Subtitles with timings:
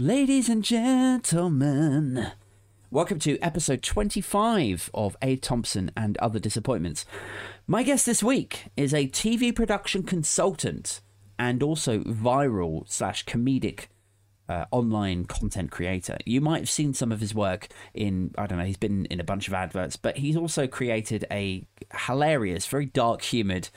[0.00, 2.32] Ladies and gentlemen,
[2.90, 5.36] welcome to episode 25 of A.
[5.36, 7.06] Thompson and Other Disappointments.
[7.66, 11.00] My guest this week is a TV production consultant
[11.38, 13.86] and also viral slash comedic
[14.50, 16.18] uh, online content creator.
[16.26, 19.18] You might have seen some of his work in, I don't know, he's been in
[19.18, 21.66] a bunch of adverts, but he's also created a
[22.06, 23.70] hilarious, very dark humoured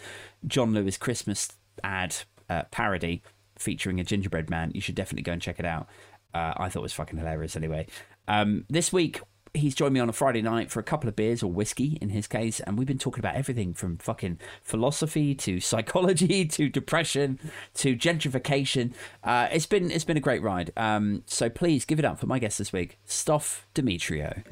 [0.46, 1.48] John Lewis Christmas
[1.82, 2.18] ad
[2.50, 3.24] uh, parody
[3.60, 4.72] featuring a gingerbread man.
[4.74, 5.88] You should definitely go and check it out.
[6.34, 7.88] Uh, I thought it was fucking hilarious anyway.
[8.28, 9.22] Um, this week,
[9.54, 12.10] he's joined me on a Friday night for a couple of beers or whiskey in
[12.10, 17.40] his case, and we've been talking about everything from fucking philosophy to psychology to depression
[17.76, 18.94] to gentrification.
[19.24, 20.72] Uh, it's been it's been a great ride.
[20.78, 24.44] Um, so please give it up for my guest this week, Stoff Demetrio.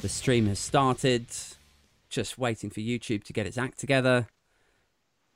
[0.00, 1.26] The stream has started.
[2.08, 4.28] Just waiting for YouTube to get its act together.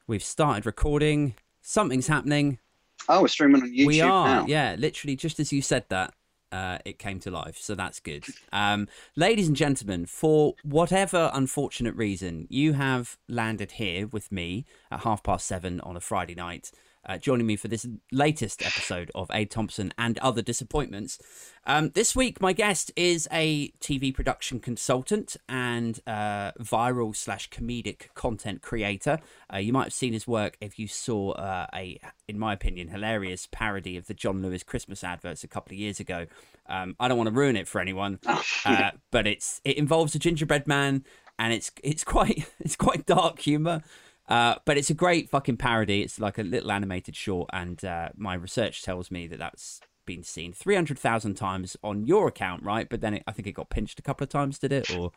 [0.07, 1.35] We've started recording.
[1.61, 2.59] Something's happening.
[3.09, 4.47] Oh, we're streaming on YouTube we are, now.
[4.47, 4.77] yeah.
[4.79, 6.15] Literally, just as you said that,
[6.53, 7.57] uh, it came to life.
[7.59, 8.25] So that's good.
[8.53, 15.01] Um, ladies and gentlemen, for whatever unfortunate reason, you have landed here with me at
[15.01, 16.71] half past seven on a Friday night.
[17.05, 19.45] Uh, joining me for this latest episode of A.
[19.45, 21.19] Thompson and Other Disappointments.
[21.67, 28.15] Um, this week, my guest is a TV production consultant and uh, viral slash comedic
[28.15, 29.19] content creator.
[29.53, 32.87] Uh, you might have seen his work if you saw uh, a, in my opinion,
[32.87, 36.27] hilarious parody of the John Lewis Christmas adverts a couple of years ago.
[36.69, 38.21] Um, I don't want to ruin it for anyone,
[38.65, 41.05] uh, but it's it involves a gingerbread man,
[41.37, 43.83] and it's it's quite it's quite dark humor.
[44.33, 46.01] Uh, but it's a great fucking parody.
[46.01, 50.23] It's like a little animated short, and uh, my research tells me that that's been
[50.23, 52.89] seen 300,000 times on your account, right?
[52.89, 54.91] But then it, I think it got pinched a couple of times, did it?
[54.97, 55.13] Or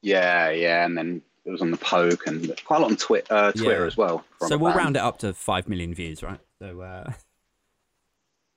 [0.00, 3.22] Yeah, yeah, and then it was on the Poke and quite a lot on twi-
[3.30, 3.86] uh, Twitter Yeah.
[3.86, 4.24] as well.
[4.40, 4.78] so we'll fan.
[4.78, 6.40] round it up to 5 million views, right?
[6.58, 7.12] So, uh,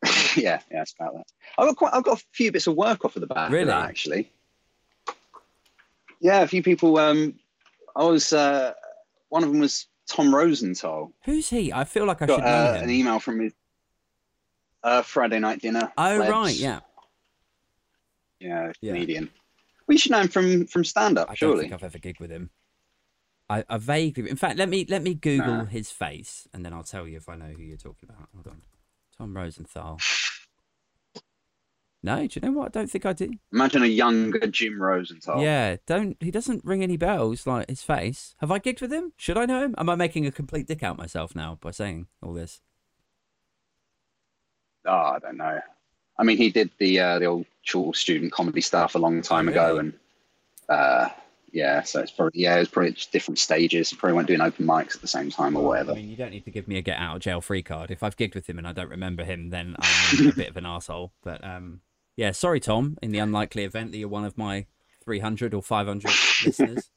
[0.36, 1.26] yeah, yeah, it's about that.
[1.60, 3.72] I've got quite, I've got a few bits of work off of the back Really?
[3.72, 4.32] actually.
[6.20, 6.98] Yeah, a few people.
[6.98, 7.36] Um,
[7.96, 8.74] I was uh,
[9.30, 11.14] one of them was Tom Rosenthal.
[11.24, 11.72] who's he?
[11.74, 12.84] I feel like I Got should know uh, him.
[12.84, 13.54] an email from his
[14.84, 15.92] uh, Friday night dinner.
[15.98, 16.30] oh, plebs.
[16.32, 16.80] right, yeah.
[18.40, 18.94] yeah, Yeah.
[18.94, 19.30] comedian.
[19.88, 21.62] We should know him from from stand up, I don't surely.
[21.62, 22.50] think I've ever gigged with him.
[23.48, 25.66] I, I vaguely, in fact, let me let me Google Nah.
[25.66, 28.28] his face, and then I'll tell you if I know who you're talking about.
[28.34, 28.62] Hold on,
[29.18, 30.00] Tom Rosenthal.
[32.06, 32.68] No, do you know what?
[32.68, 33.32] I don't think I do.
[33.52, 35.42] Imagine a younger Jim Rosenthal.
[35.42, 36.16] Yeah, don't.
[36.20, 38.36] He doesn't ring any bells like his face.
[38.42, 39.14] Have I gigged with him?
[39.18, 39.74] Should I know him?
[39.80, 42.62] Am I making a complete dick out myself now by saying all this?
[44.86, 45.60] Oh, I don't know.
[46.20, 49.48] I mean, he did the uh, the old short student comedy stuff a long time
[49.48, 49.94] Oh, ago, and
[50.70, 51.10] uh,
[51.52, 53.92] yeah, so it's probably yeah, it's probably just different stages.
[53.94, 55.94] Probably weren't doing open mics at the same time or whatever.
[55.94, 57.90] I mean, you don't need to give me a get out of jail free card.
[57.90, 60.58] If I've gigged with him and I don't remember him, then I'm a bit of
[60.58, 61.14] an asshole.
[61.24, 61.82] But um,
[62.16, 62.98] yeah, sorry, Tom.
[63.02, 64.66] In the unlikely event that you're one of my
[65.04, 66.10] 300 or 500
[66.46, 66.90] listeners,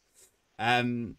[0.58, 1.16] um,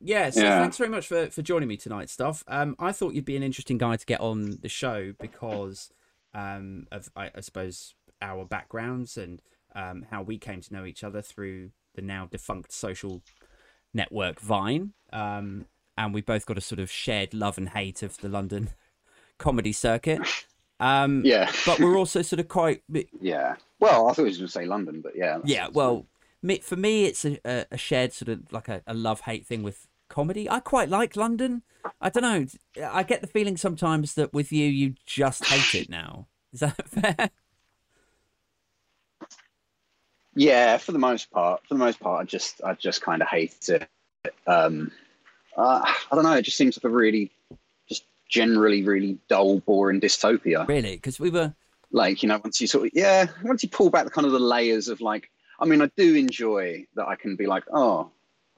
[0.00, 0.30] yeah.
[0.30, 0.58] So Yeah.
[0.58, 2.42] thanks very much for for joining me tonight, stuff.
[2.48, 5.90] Um, I thought you'd be an interesting guy to get on the show because
[6.32, 9.42] um of I, I suppose our backgrounds and
[9.74, 13.22] um how we came to know each other through the now defunct social
[13.92, 14.92] network Vine.
[15.12, 15.66] Um,
[15.98, 18.70] and we both got a sort of shared love and hate of the London
[19.38, 20.20] comedy circuit.
[20.80, 22.82] Um, yeah, but we're also sort of quite,
[23.20, 23.56] yeah.
[23.78, 25.38] Well, I thought he was going to say London, but yeah.
[25.44, 25.68] yeah.
[25.72, 26.06] Well,
[26.42, 29.62] me, for me, it's a, a, shared sort of like a, a love hate thing
[29.62, 30.48] with comedy.
[30.48, 31.62] I quite like London.
[32.00, 32.46] I don't know.
[32.86, 36.26] I get the feeling sometimes that with you, you just hate it now.
[36.52, 37.30] Is that fair?
[40.34, 40.76] yeah.
[40.78, 43.68] For the most part, for the most part, I just I just kind of hate
[43.68, 43.88] it.
[44.46, 44.90] Um,
[45.56, 46.32] uh, I don't know.
[46.32, 47.30] It just seems like a really,
[48.30, 50.66] generally really dull, boring dystopia.
[50.68, 50.92] Really?
[50.96, 51.52] Because we were.
[51.92, 54.32] like you know once you sort of yeah once you pull back the kind of
[54.32, 58.08] the layers of like i mean i do enjoy that i can be like oh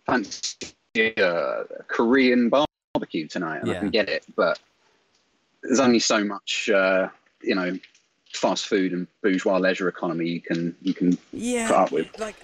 [0.05, 3.77] fancy a korean barbecue tonight and Yeah.
[3.77, 4.61] i can get it but
[5.63, 7.09] there's only so much uh,
[7.43, 7.79] you know
[8.35, 11.69] fast food and bourgeois leisure economy you can you can Yeah.
[11.69, 12.37] put up with like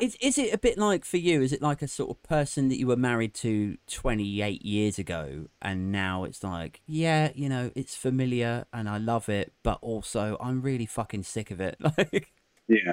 [0.00, 2.68] is is it a bit like for you is it like a sort of person
[2.68, 7.70] that you were married to 28 years ago and now it's like yeah you know
[7.74, 12.30] it's familiar and i love it but also i'm really fucking sick of it like
[12.68, 12.92] yeah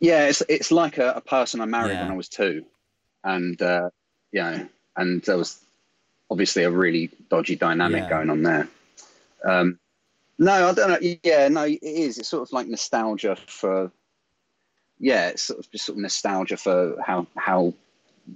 [0.00, 2.02] yeah it's it's like a, a person i married Yeah.
[2.02, 2.64] when i was two
[3.24, 3.90] and uh
[4.32, 5.60] you know and there was
[6.30, 8.10] obviously a really dodgy dynamic Yeah.
[8.10, 8.68] going on there
[9.44, 9.78] um
[10.38, 13.92] no i don't know yeah no it is it's sort of like nostalgia for
[15.00, 17.74] yeah, it's sort of just sort of nostalgia for how how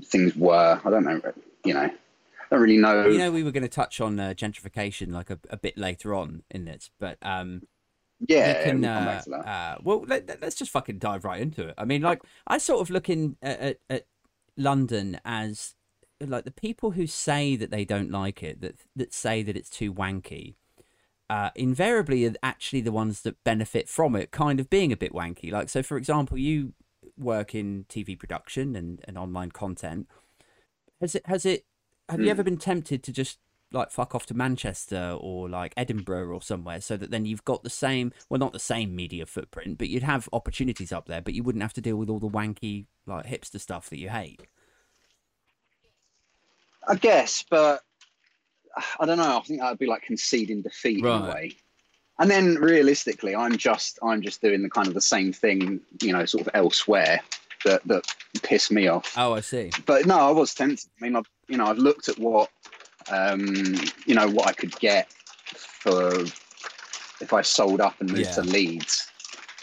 [0.05, 0.81] things were.
[0.85, 1.21] I don't know,
[1.65, 1.93] you know, I
[2.51, 3.07] don't really know.
[3.07, 6.15] You know, we were going to touch on uh, gentrification like a, a bit later
[6.15, 7.63] on in this, but um,
[8.27, 9.47] yeah, can, we'll uh, back to that.
[9.47, 11.75] uh, well, let, us just fucking dive right into it.
[11.77, 14.07] I mean, like, I sort of look in at, at, at
[14.57, 15.75] London as
[16.21, 19.71] like the people who say that they don't like it, that that say that it's
[19.71, 20.55] too wanky.
[21.33, 25.15] Uh, invariably are actually the ones that benefit from it kind of being a bit
[25.15, 25.51] wanky.
[25.51, 26.75] Like, so for example, you
[27.17, 30.09] work in TV production and, and online content.
[31.01, 31.65] Has it, has it,
[32.11, 32.31] have you Hmm.
[32.31, 33.39] ever been tempted to just
[33.73, 37.63] like fuck off to Manchester or like Edinburgh or somewhere so that then you've got
[37.63, 41.33] the same, well, not the same media footprint, but you'd have opportunities up there, but
[41.33, 44.43] you wouldn't have to deal with all the wanky, like hipster stuff that you hate.
[46.87, 47.83] I guess, but
[49.01, 49.39] I don't know.
[49.39, 51.29] I think that would be like conceding defeat in Right.
[51.29, 51.57] a way.
[52.19, 56.13] And then realistically, I'm just I'm just doing the kind of the same thing, you
[56.13, 57.21] know, sort of elsewhere
[57.65, 58.05] that that
[58.43, 59.15] piss me off.
[59.17, 59.71] Oh, I see.
[59.87, 60.89] But no, I was tempted.
[61.01, 62.51] I mean, I've you know I've looked at what
[63.09, 63.75] um,
[64.07, 65.11] you know what I could get
[65.55, 66.15] for
[67.21, 68.35] if I sold up and moved Yeah.
[68.35, 69.09] to Leeds,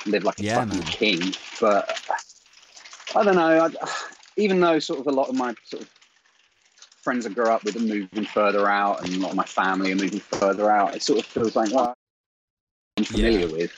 [0.05, 0.85] live like a Yeah, fucking man.
[0.87, 1.33] king.
[1.61, 1.99] But
[3.15, 3.69] I don't know.
[3.81, 3.89] I,
[4.37, 5.89] even though sort of a lot of my sort of
[7.09, 9.91] friends I grew up with are moving further out, and a lot of my family
[9.91, 11.95] are moving further out, it sort of feels like well,
[12.97, 13.71] I'm familiar with.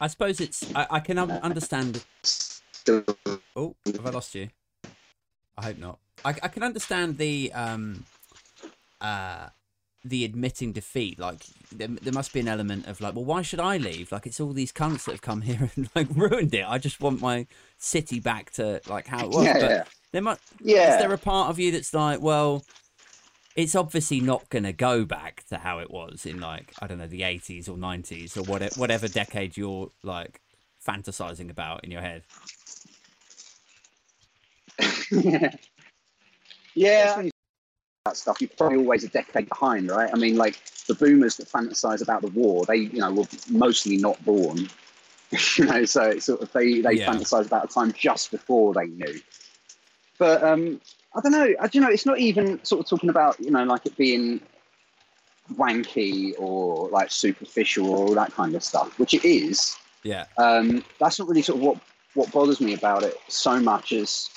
[0.00, 2.04] I suppose it's, I, I can un- understand
[3.54, 4.48] Oh, have I lost you?
[5.56, 5.98] I hope not.
[6.24, 8.04] I, I can understand the um,
[9.00, 9.50] uh,
[10.04, 11.20] the admitting defeat.
[11.20, 14.10] Like there, there must be an element of like, well, why should I leave?
[14.10, 16.64] Like it's all these cunts that have come here and like ruined it.
[16.68, 17.46] I just want my
[17.76, 19.44] city back to like how it was.
[19.44, 20.94] yeah, but yeah, there might yeah.
[20.94, 22.64] is there a part of you that's like, well,
[23.56, 26.98] it's obviously not going to go back to how it was in like I don't
[26.98, 30.40] know the eighties or nineties or whatever whatever decade you're like
[30.86, 32.22] fantasizing about in your head.
[35.10, 35.50] yeah.
[36.74, 37.22] Yeah.
[38.06, 40.08] That stuff, you're probably always a decade behind, right?
[40.10, 43.98] I mean, like the boomers that fantasize about the war, they, you know, were mostly
[43.98, 44.70] not born.
[45.58, 47.12] you know, so it's sort of they they Yeah.
[47.12, 49.20] fantasize about a time just before they knew.
[50.18, 50.80] But um,
[51.14, 51.54] I don't know.
[51.60, 54.40] I you know it's not even sort of talking about you know like it being
[55.54, 60.26] wanky or like superficial or all that kind of stuff, which it is Yeah.
[60.36, 61.78] um, that's not really sort of what
[62.14, 64.28] what bothers me about it so much as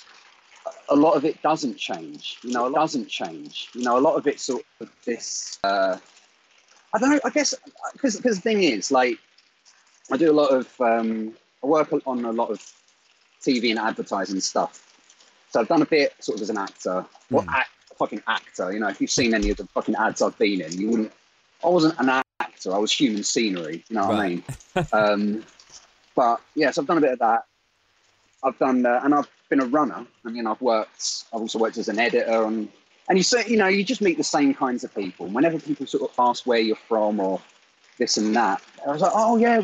[0.90, 2.38] a lot of it doesn't change.
[2.44, 3.70] You know, it doesn't change.
[3.74, 5.58] You know, a lot of it's sort of this.
[5.64, 5.98] Uh,
[6.94, 7.20] I don't know.
[7.24, 7.54] I guess
[7.94, 9.18] because because the thing is, like,
[10.12, 12.62] I do a lot of um, I work on a lot of
[13.42, 14.91] TV and advertising stuff.
[15.52, 17.54] So I've done a bit sort of as an actor, or Mm.
[17.54, 18.72] act, fucking actor.
[18.72, 21.12] You know, if you've seen any of the fucking ads I've been in, you wouldn't.
[21.64, 22.74] I wasn't an actor.
[22.74, 23.84] I was human scenery.
[23.90, 24.44] You know what I mean?
[24.94, 25.44] um,
[26.16, 27.46] but yes, I've done a bit of that.
[28.44, 30.06] I've done, uh, and I've been a runner.
[30.26, 31.26] I mean, I've worked.
[31.34, 32.70] I've also worked as an editor, and
[33.10, 35.28] and you say, you know, you just meet the same kinds of people.
[35.28, 37.42] Whenever people sort of ask where you're from or
[38.00, 39.62] this and that, I was like, oh yeah,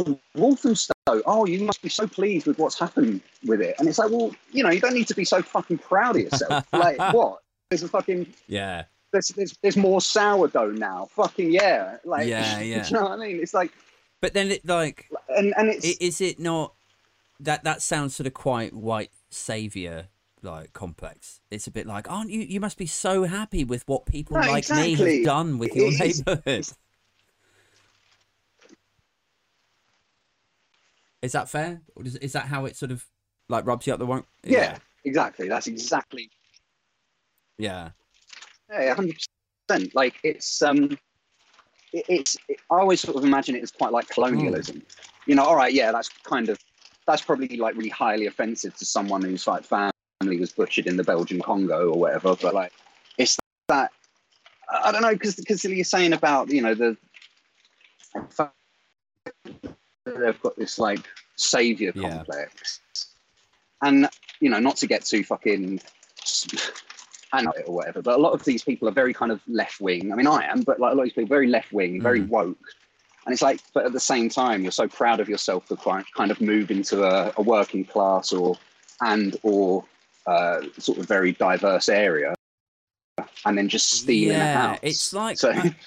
[0.00, 0.92] oh, oh Walthamstow.
[1.06, 3.74] Oh, you must be so pleased with what's happened with it.
[3.78, 6.22] And it's like, well, you know, you don't need to be so fucking proud of
[6.22, 6.64] yourself.
[6.72, 7.40] like what?
[7.70, 8.84] There's a fucking Yeah.
[9.12, 11.08] there's, there's there's more sourdough now.
[11.12, 11.96] Fucking yeah.
[12.04, 12.82] Like Yeah, yeah.
[12.82, 13.40] do you know what I mean?
[13.40, 13.72] It's like
[14.20, 16.74] But then it like and and it's is it not
[17.40, 20.08] that that sounds sort of quite white savior
[20.42, 21.40] like complex.
[21.50, 24.46] It's a bit like, aren't you you must be so happy with what people No,
[24.48, 26.68] like me have done with your It's- neighborhood.
[31.22, 31.82] Is that fair?
[31.94, 33.04] Or is, is that how it sort of
[33.48, 34.24] like rubs you up the wrong?
[34.44, 35.48] yeah, exactly.
[35.48, 36.30] That's exactly
[37.58, 37.90] Yeah.
[38.70, 39.18] Yeah, hundred
[39.68, 39.94] percent.
[39.94, 40.96] Like it's um,
[41.92, 42.36] it, it's.
[42.48, 44.82] It, I always sort of imagine it as quite like colonialism.
[45.26, 46.58] You know, all right, yeah, that's kind of
[47.06, 51.04] that's probably like really highly offensive to someone whose like family was butchered in the
[51.04, 52.36] Belgian Congo or whatever.
[52.40, 52.72] But like,
[53.18, 53.36] it's
[53.68, 53.90] that
[54.68, 56.96] I I don't know because because you're saying about you know the
[60.04, 61.04] they've got this like
[61.36, 62.02] savior Yeah.
[62.02, 62.80] complex,
[63.82, 64.08] and
[64.40, 65.80] you know, not to get too fucking
[67.32, 68.02] and it or whatever.
[68.02, 70.12] But a lot of these people are very kind of left wing.
[70.12, 72.20] I mean, I am, but like a lot of these people, very left wing, very
[72.20, 72.28] Mm.
[72.28, 72.58] woke.
[73.26, 76.06] And it's like, but at the same time, you're so proud of yourself to quite
[76.16, 78.58] kind of move into a, a working class or
[79.02, 79.84] and or
[80.26, 82.34] uh, sort of very diverse area,
[83.44, 85.50] and then just steal in a yeah, it's like so.
[85.52, 85.74] I-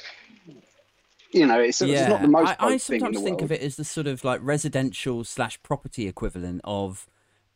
[1.33, 2.49] you know, it's, it's not the most.
[2.49, 3.43] I, I woke thing in sometimes think world.
[3.43, 7.07] of it as the sort of like residential slash property equivalent of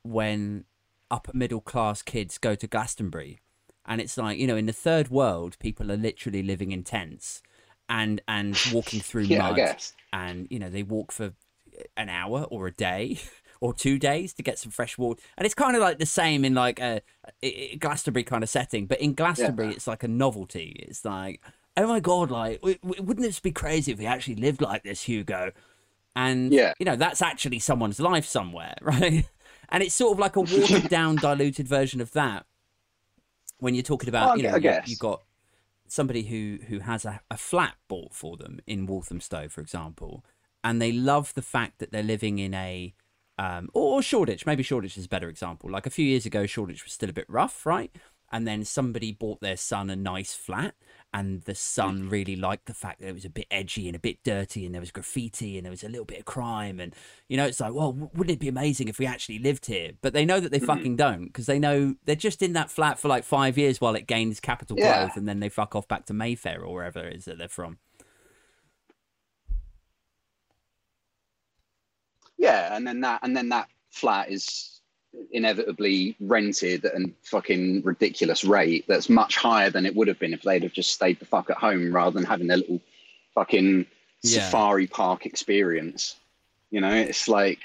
[0.03, 0.65] when
[1.11, 3.39] upper middle class kids go to Glastonbury,
[3.85, 7.41] and it's like you know in the third world people are literally living in tents
[7.89, 9.93] and and walking through Yeah, I mud, guess.
[10.11, 11.33] and you know they walk for
[11.95, 13.19] an hour or a day
[13.61, 15.21] or two days to get some fresh water.
[15.37, 17.01] And it's kind of like the same in like a,
[17.43, 19.73] a Glastonbury kind of setting, but in Glastonbury, Yeah.
[19.75, 20.85] it's like a novelty.
[20.87, 21.41] It's like,
[21.77, 24.83] oh my god, like w- w- wouldn't this be crazy if we actually lived like
[24.83, 25.51] this, Hugo?
[26.15, 26.73] And Yeah.
[26.79, 29.29] you know, that's actually someone's life somewhere, right?
[29.69, 32.45] And it's sort of like a watered down, diluted version of that.
[33.59, 35.23] When you're talking about, I you know, you- you've got
[35.87, 40.23] somebody who who has a, a flat bought for them in Walthamstow, for example,
[40.63, 42.93] and they love the fact that they're living in a
[43.39, 44.45] um, or Shoreditch.
[44.45, 45.69] Maybe Shoreditch is a better example.
[45.69, 47.95] Like a few years ago, Shoreditch was still a bit rough, right?
[48.31, 50.75] And then somebody bought their son a nice flat,
[51.17, 53.99] and the son really liked the fact that it was a bit edgy and a
[53.99, 56.93] bit dirty, and there was graffiti and there was a little bit of crime, and
[57.27, 59.93] you know, it's like, well, wouldn't it be amazing if we actually lived here?
[60.01, 60.67] But they know that they mm-hmm.
[60.67, 63.95] fucking don't because they know they're just in that flat for like five years while
[63.95, 65.05] it gains capital Yeah.
[65.05, 67.47] growth, and then they fuck off back to Mayfair or wherever it is that they're
[67.47, 67.79] from.
[72.37, 74.76] Yeah, and then that and then that flat is
[75.31, 80.33] inevitably rented at a fucking ridiculous rate that's much higher than it would have been
[80.33, 82.81] if they'd have just stayed the fuck at home rather than having their little
[83.35, 83.85] fucking
[84.23, 84.41] Yeah.
[84.41, 86.15] safari park experience.
[86.71, 87.59] You know, it's like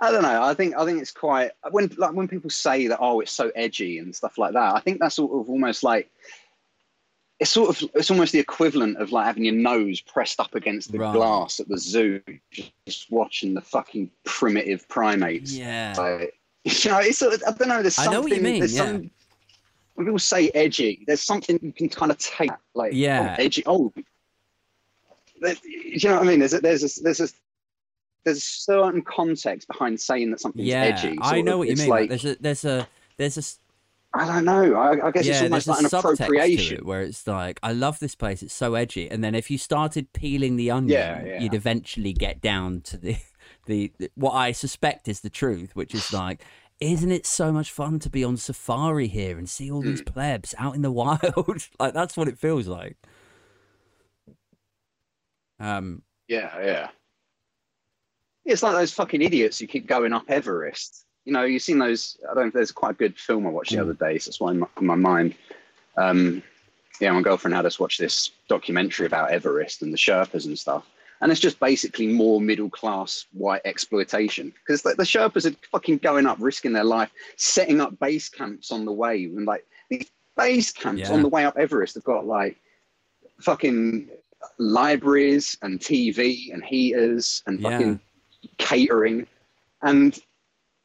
[0.00, 0.42] I don't know.
[0.42, 3.50] I think I think it's quite when like when people say that oh it's so
[3.54, 4.74] edgy and stuff like that.
[4.74, 6.10] I think that's sort of almost like
[7.38, 10.92] it's sort of it's almost the equivalent of like having your nose pressed up against
[10.92, 11.14] the Right.
[11.14, 12.22] glass at the zoo,
[12.86, 15.52] just watching the fucking primitive primates.
[15.52, 15.94] Yeah.
[15.98, 16.35] Like,
[16.84, 17.80] you know, it's I don't know.
[17.82, 18.12] There's I something.
[18.12, 18.84] know what you mean, There's yeah.
[18.86, 19.10] some,
[19.94, 22.50] when people say edgy, there's something you can kind of take.
[22.74, 23.36] Like, Yeah.
[23.38, 23.62] oh, edgy.
[23.66, 23.92] Oh,
[25.64, 26.38] you know what I mean?
[26.40, 27.28] There's a, there's a, there's a
[28.24, 31.16] there's a certain context behind saying that something's Yeah, edgy.
[31.20, 31.58] I know of.
[31.60, 31.90] what you It's mean.
[31.90, 33.42] Like, there's a there's a there's a
[34.18, 34.74] I don't know.
[34.74, 36.76] I, I guess it's yeah, almost there's like an appropriation.
[36.78, 38.42] it where it's like, I love this place.
[38.42, 39.10] It's so edgy.
[39.10, 41.40] And then if you started peeling the onion, Yeah, yeah.
[41.42, 43.16] you'd eventually get down to the,
[43.66, 46.44] the the what I suspect is the truth, which is like,
[46.80, 50.12] isn't it so much fun to be on safari here and see all these Hmm.
[50.12, 51.68] plebs out in the wild?
[51.78, 52.96] like that's what it feels like.
[55.58, 56.88] Um, Yeah, yeah.
[58.44, 61.04] It's like those fucking idiots who keep going up Everest.
[61.24, 62.16] You know, you've seen those.
[62.30, 62.50] I don't know.
[62.54, 63.82] There's quite a good film I watched the Mm.
[63.82, 64.18] other day.
[64.18, 65.34] So that's why in my mind.
[65.96, 66.42] Um,
[67.00, 70.86] yeah, my girlfriend had us watch this documentary about Everest and the Sherpas and stuff.
[71.20, 75.98] And it's just basically more middle class white exploitation because the, the Sherpas are fucking
[75.98, 79.24] going up, risking their life, setting up base camps on the way.
[79.24, 81.12] And like these base camps Yeah.
[81.12, 82.58] on the way up Everest have got like
[83.40, 84.10] fucking
[84.58, 87.70] libraries and TV and heaters and Yeah.
[87.70, 88.00] fucking
[88.58, 89.26] catering.
[89.82, 90.18] And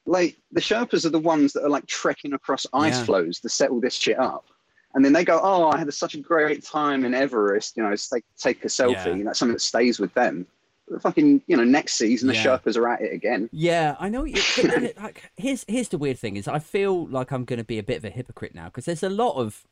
[0.05, 3.05] like the Sherpas are the ones that are like trekking across ice Yeah.
[3.05, 4.45] floes to set all this shit up.
[4.93, 7.95] And then they go, Oh, I had such a great time in Everest, you know,
[7.95, 8.93] take, take a selfie.
[8.93, 9.07] Yeah.
[9.09, 10.45] And that's something that stays with them.
[10.89, 12.43] But fucking, you know, next season the Yeah.
[12.43, 13.49] Sherpas are at it again.
[13.53, 14.25] Yeah, I know.
[14.25, 17.45] You, but then it, like, here's here's the weird thing is I feel like I'm
[17.45, 19.65] going to be a bit of a hypocrite now because there's a lot of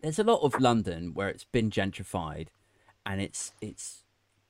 [0.00, 2.48] there's a lot of London where it's been gentrified,
[3.06, 4.04] and it's it's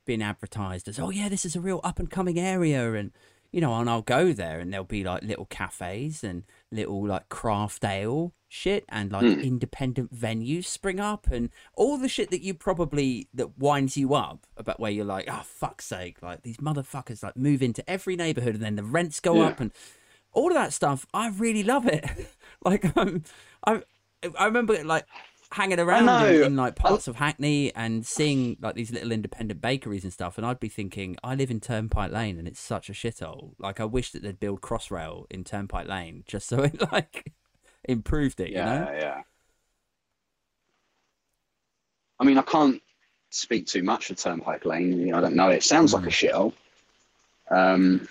[0.05, 3.11] been advertised as oh yeah this is a real up and coming area and
[3.51, 6.43] you know and I'll go there and there'll be like little cafes and
[6.75, 9.41] little like craft ale shit and like Hmm.
[9.41, 14.45] independent venues spring up and all the shit that you probably that winds you up
[14.55, 18.53] about where you're like oh fuck's sake like these motherfuckers like move into every neighborhood
[18.55, 19.47] and then the rents go Yeah.
[19.47, 19.71] up and
[20.31, 22.05] all of that stuff i really love it
[22.63, 23.23] like um,
[23.65, 23.81] i
[24.39, 25.05] i remember like
[25.51, 30.03] hanging around in, in like parts of hackney and seeing like these little independent bakeries
[30.03, 32.93] and stuff and i'd be thinking i live in turnpike lane and it's such a
[32.93, 37.31] shithole like i wish that they'd build crossrail in turnpike lane just so it like
[37.85, 39.21] improved it Yeah, you know yeah.
[42.19, 42.81] I mean, I can't
[43.29, 44.99] speak too much for Turnpike Lane.
[44.99, 45.49] You know, I don't know.
[45.49, 46.53] It sounds like a shithole.
[47.51, 48.07] Um,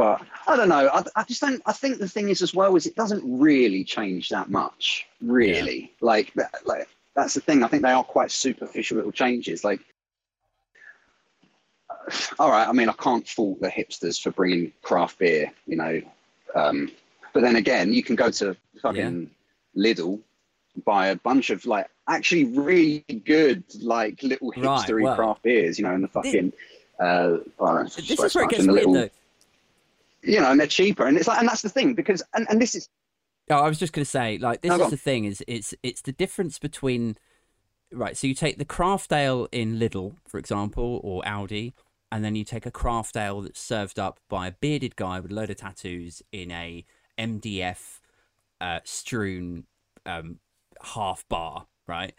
[0.00, 0.88] but I don't know.
[0.88, 1.60] I, I just don't.
[1.66, 5.06] I think the thing is as well is it doesn't really change that much.
[5.20, 6.32] Really, like.
[6.64, 7.62] Like that's the thing.
[7.62, 9.62] I think they are quite superficial little changes.
[9.62, 9.80] Like,
[12.38, 12.66] all right.
[12.66, 15.52] I mean, I can't fault the hipsters for bringing craft beer.
[15.66, 16.00] You know,
[16.54, 16.90] um,
[17.34, 19.30] but then again, you can go to fucking
[19.76, 20.18] Lidl,
[20.86, 25.78] buy a bunch of like actually really good like little Right, hipstery well, craft beers.
[25.78, 26.54] You know, in the fucking.
[26.98, 29.10] Uh, oh, this is where it gets weird little, though
[30.22, 32.60] you know, and they're cheaper, and it's like, and that's the thing because, and, and
[32.60, 32.88] this is
[33.50, 35.74] Oh, I was just going to say, like, this No, is the thing: is it's
[35.82, 37.16] it's the difference between,
[37.92, 38.16] right?
[38.16, 41.72] So you take the craft ale in Lidl, for example, or Aldi,
[42.12, 45.32] and then you take a craft ale that's served up by a bearded guy with
[45.32, 46.84] a load of tattoos in a
[47.18, 48.00] MDF
[48.60, 49.64] uh, strewn
[50.06, 50.38] um,
[50.82, 52.14] half bar, right?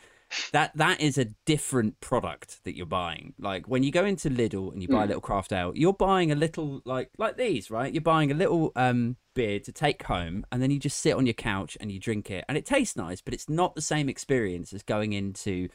[0.53, 3.33] That that is a different product that you're buying.
[3.39, 5.07] Like when you go into Lidl and you buy a Mm.
[5.07, 7.93] little craft ale, you're buying a little like like these, right?
[7.93, 11.25] You're buying a little um beer to take home, and then you just sit on
[11.25, 14.09] your couch and you drink it, and it tastes nice, but it's not the same
[14.09, 15.69] experience as going into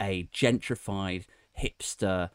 [0.00, 1.24] a gentrified
[1.60, 2.30] hipster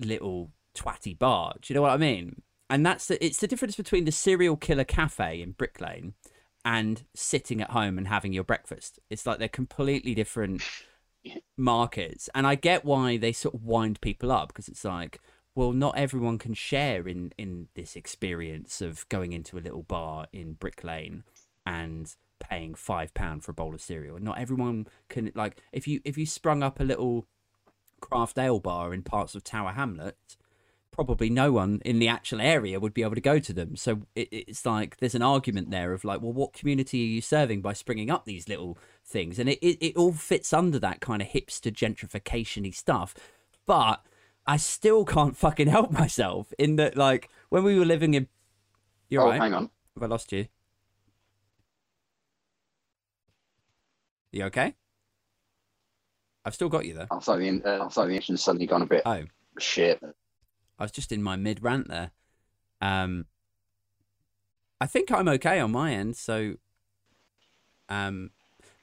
[0.00, 1.54] little twatty bar.
[1.60, 2.42] Do you know what I mean?
[2.70, 6.14] And that's the, it's the difference between the Cereal Killer cafe in Brick Lane
[6.64, 8.98] and sitting at home and having your breakfast.
[9.10, 10.62] It's like they're completely different
[11.56, 12.28] markets.
[12.34, 15.20] And I get why they sort of wind people up because it's like,
[15.54, 20.26] well, not everyone can share in in this experience of going into a little bar
[20.32, 21.24] in Brick Lane
[21.64, 24.18] and paying five pound for a bowl of cereal.
[24.18, 27.26] Not everyone can like if you if you sprung up a little
[28.00, 30.16] craft ale bar in parts of Tower Hamlet,
[30.90, 33.76] probably no one in the actual area would be able to go to them.
[33.76, 37.20] So it, it's like there's an argument there of like, well, what community are you
[37.20, 39.38] serving by springing up these little things?
[39.38, 43.14] And it, it, it all fits under that kind of hipster gentrification y stuff.
[43.66, 44.04] But
[44.46, 48.28] I still can't fucking help myself in that, like, when we were living in.
[49.08, 49.40] You're oh, right.
[49.40, 49.70] hang on.
[49.94, 50.46] Have I lost you?
[54.32, 54.74] You okay?
[56.44, 57.06] I've still got you there.
[57.10, 59.22] I thought the uh, I thought the engine's suddenly gone a bit Oh,
[59.58, 60.00] shit.
[60.78, 62.10] I was just in my mid rant there.
[62.80, 63.26] Um,
[64.80, 66.16] I think I'm okay on my end.
[66.16, 66.56] So,
[67.88, 68.30] um,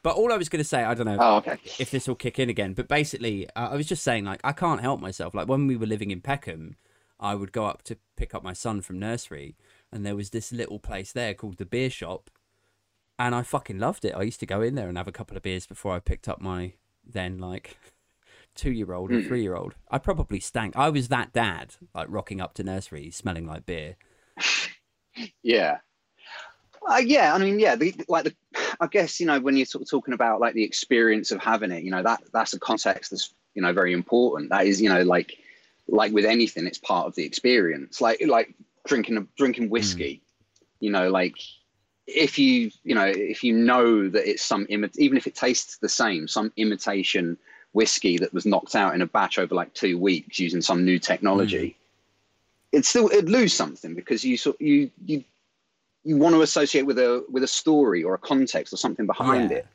[0.04, 1.58] but all I was going to say, I don't know Oh, okay.
[1.80, 4.52] if this will kick in again, but basically, uh, I was just saying, like, I
[4.52, 5.34] can't help myself.
[5.34, 6.76] Like when we were living in Peckham,
[7.20, 9.56] I would go up to pick up my son from nursery,
[9.92, 12.30] and there was this little place there called the Beer Shop,
[13.20, 14.16] and I fucking loved it.
[14.16, 16.28] I used to go in there and have a couple of beers before I picked
[16.28, 16.74] up my
[17.06, 17.78] then like
[18.56, 19.28] two year old or Mm.
[19.28, 19.76] three year old.
[19.92, 20.76] I probably stank.
[20.76, 23.98] I was that dad, like rocking up to nursery smelling like beer.
[25.44, 25.80] Yeah.
[26.90, 28.36] Uh, yeah, I mean, yeah, the, like the,
[28.80, 31.72] I guess you know when you're sort of talking about like the experience of having
[31.72, 34.50] it, you know that that's a context that's you know very important.
[34.50, 35.38] That is, you know, like
[35.88, 38.02] like with anything, it's part of the experience.
[38.02, 38.54] Like like
[38.86, 40.22] drinking drinking whiskey,
[40.80, 41.36] you know, like
[42.08, 45.78] if you you know if you know that it's some imi- even if it tastes
[45.78, 47.38] the same, some imitation
[47.74, 51.00] whiskey that was knocked out in a batch over like two weeks using some new
[51.00, 51.78] technology.
[52.72, 55.24] it still it'd lose something because you sort you you
[56.04, 59.52] you want to associate with a with a story or a context or something behind
[59.52, 59.58] Yeah.
[59.58, 59.68] it.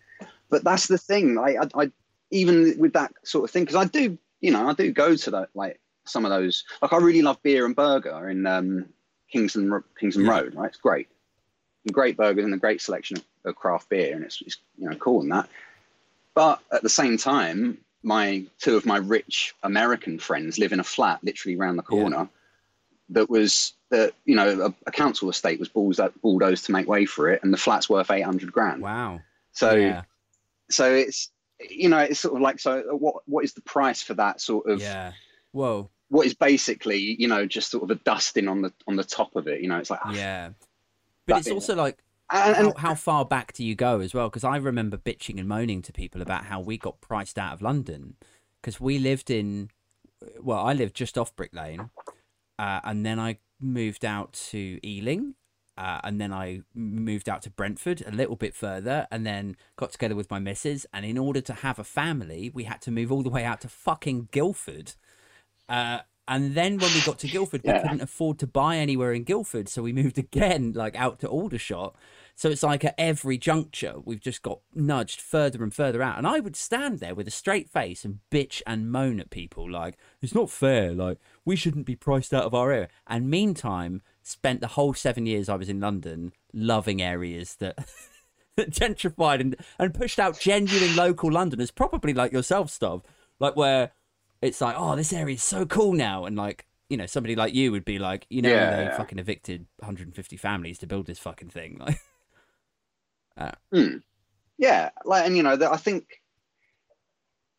[0.48, 1.38] But that's the thing.
[1.38, 1.90] I, I, I
[2.30, 5.30] even with that sort of thing because I do, you know, I do go to
[5.32, 6.64] that like some of those.
[6.82, 8.86] Like I really love beer and burger in um,
[9.30, 10.38] Kingston Kingston Yeah.
[10.38, 10.54] Road.
[10.54, 11.08] Right, it's great,
[11.84, 14.96] and great burgers and a great selection of, craft beer, and it's, it's you know
[14.96, 15.48] cool and that.
[16.34, 20.84] But at the same time, my two of my rich American friends live in a
[20.84, 22.26] flat literally around the Yeah.
[23.10, 27.06] That was that you know a, a council estate was bulldozed, bulldozed to make way
[27.06, 28.82] for it, and the flat's worth eight hundred grand.
[28.82, 29.20] Wow.
[29.52, 30.02] So yeah.
[30.70, 31.30] so it's
[31.70, 34.68] you know it's sort of like so what what is the price for that sort
[34.68, 35.12] of Yeah.
[35.52, 35.88] Whoa.
[36.08, 39.36] what is basically you know just sort of a dusting on the on the top
[39.36, 40.50] of it you know it's like ah, Yeah.
[41.26, 44.28] But it's also like and, and how, how far back do you go as well?
[44.28, 47.62] Because I remember bitching and moaning to people about how we got priced out of
[47.62, 48.16] London
[48.60, 49.70] because we lived in,
[50.40, 51.90] well, I lived just off Brick Lane,
[52.58, 55.34] uh, and then I moved out to Ealing,
[55.78, 59.92] uh, and then I moved out to Brentford a little bit further, and then got
[59.92, 60.86] together with my missus.
[60.92, 63.60] And in order to have a family, we had to move all the way out
[63.62, 64.94] to fucking Guildford.
[65.68, 69.22] Uh, and then when we got to Guildford, we couldn't afford to buy anywhere in
[69.22, 71.94] Guildford, so we moved again, like out to Aldershot.
[72.34, 76.18] So it's like at every juncture, we've just got nudged further and further out.
[76.18, 79.70] And I would stand there with a straight face and bitch and moan at people
[79.70, 80.92] like, it's not fair.
[80.92, 82.88] Like, we shouldn't be priced out of our area.
[83.06, 87.78] And meantime, spent the whole seven years I was in London loving areas that.
[88.56, 93.02] that gentrified and, and pushed out genuine local Londoners, probably like yourself, Stov,
[93.38, 93.92] like where
[94.46, 97.54] it's like, oh, this area is so cool now, and like, you know, somebody like
[97.54, 98.96] you would be like, you know, Yeah, they yeah.
[98.96, 101.78] fucking evicted 150 families to build this fucking thing,
[103.38, 103.96] like, hmm.
[104.56, 106.22] yeah like and you know that i think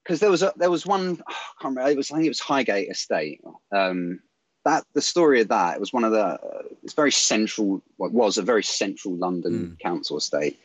[0.03, 2.29] because there was a there was one I can't remember it was I think it
[2.29, 4.21] was Heygate Estate um
[4.63, 6.39] that the story of that it was one of the
[6.83, 10.59] it's very central what was a very central London council estate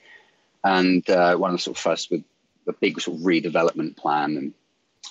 [0.64, 2.22] and uh, one of the sort of first with
[2.66, 4.54] the big sort of redevelopment plan and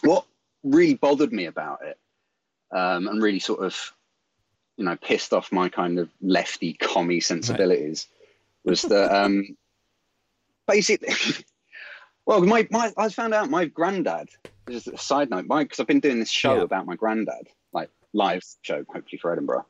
[0.04, 0.26] what
[0.63, 1.97] really bothered me about it
[2.71, 3.76] um, and really sort of
[4.78, 8.08] you know pissed off my kind of lefty commie sensibilities
[8.63, 9.58] was that um,
[10.67, 11.13] basically
[12.26, 14.30] well my, my I found out my granddad
[14.69, 16.62] just a side note my because I've been doing this show Yeah.
[16.63, 19.65] about my granddad like live show hopefully for Edinburgh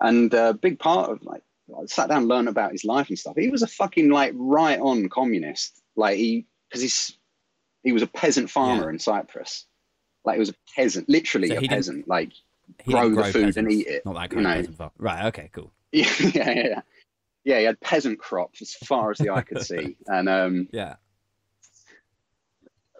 [0.00, 3.18] and a big part of like I sat down and learned about his life and
[3.18, 7.16] stuff he was a fucking like right on communist like he because he's
[7.84, 9.64] He was a peasant farmer in Cyprus.
[10.26, 12.08] Like he was a peasant, literally So a peasant.
[12.08, 12.32] Like
[12.84, 14.92] grow didn't the food and eat it, Not that kind of peasant.
[14.98, 15.26] Right.
[15.26, 15.50] Okay.
[15.52, 15.72] Cool.
[15.92, 16.80] yeah, yeah, yeah.
[17.44, 20.96] Yeah, he had peasant crops as far as the eye could see, and um, Yeah.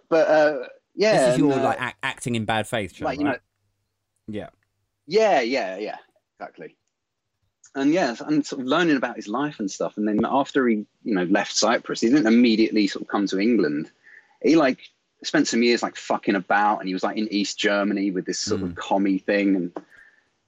[0.07, 3.19] but uh, yeah, this is your uh, like act- acting in bad faith, Sean, like
[3.19, 3.37] you know.
[4.29, 4.49] Yeah.
[5.05, 5.97] Yeah, yeah, yeah,
[6.39, 6.77] exactly.
[7.75, 9.97] And yeah, and sort of learning about his life and stuff.
[9.97, 13.39] And then after he, you know, left Cyprus, he didn't immediately sort of come to
[13.39, 13.91] England.
[14.41, 14.79] He like
[15.23, 18.39] spent some years like fucking about, and he was like in East Germany with this
[18.39, 19.71] sort of commie thing, and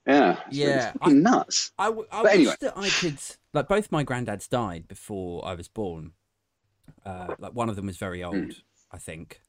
[0.07, 1.71] yeah, Yeah, it's fucking nuts.
[1.77, 2.55] I, w- I wish anyway.
[2.61, 3.17] that I could
[3.53, 6.13] like both my granddads died before I was born.
[7.05, 8.49] Uh, like one of them was very old, Hmm.
[8.91, 9.41] I think.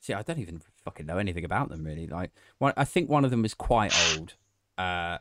[0.00, 2.06] See, I don't even fucking know anything about them really.
[2.06, 4.34] Like, one, I think one of them was quite old.
[4.76, 5.18] Uh,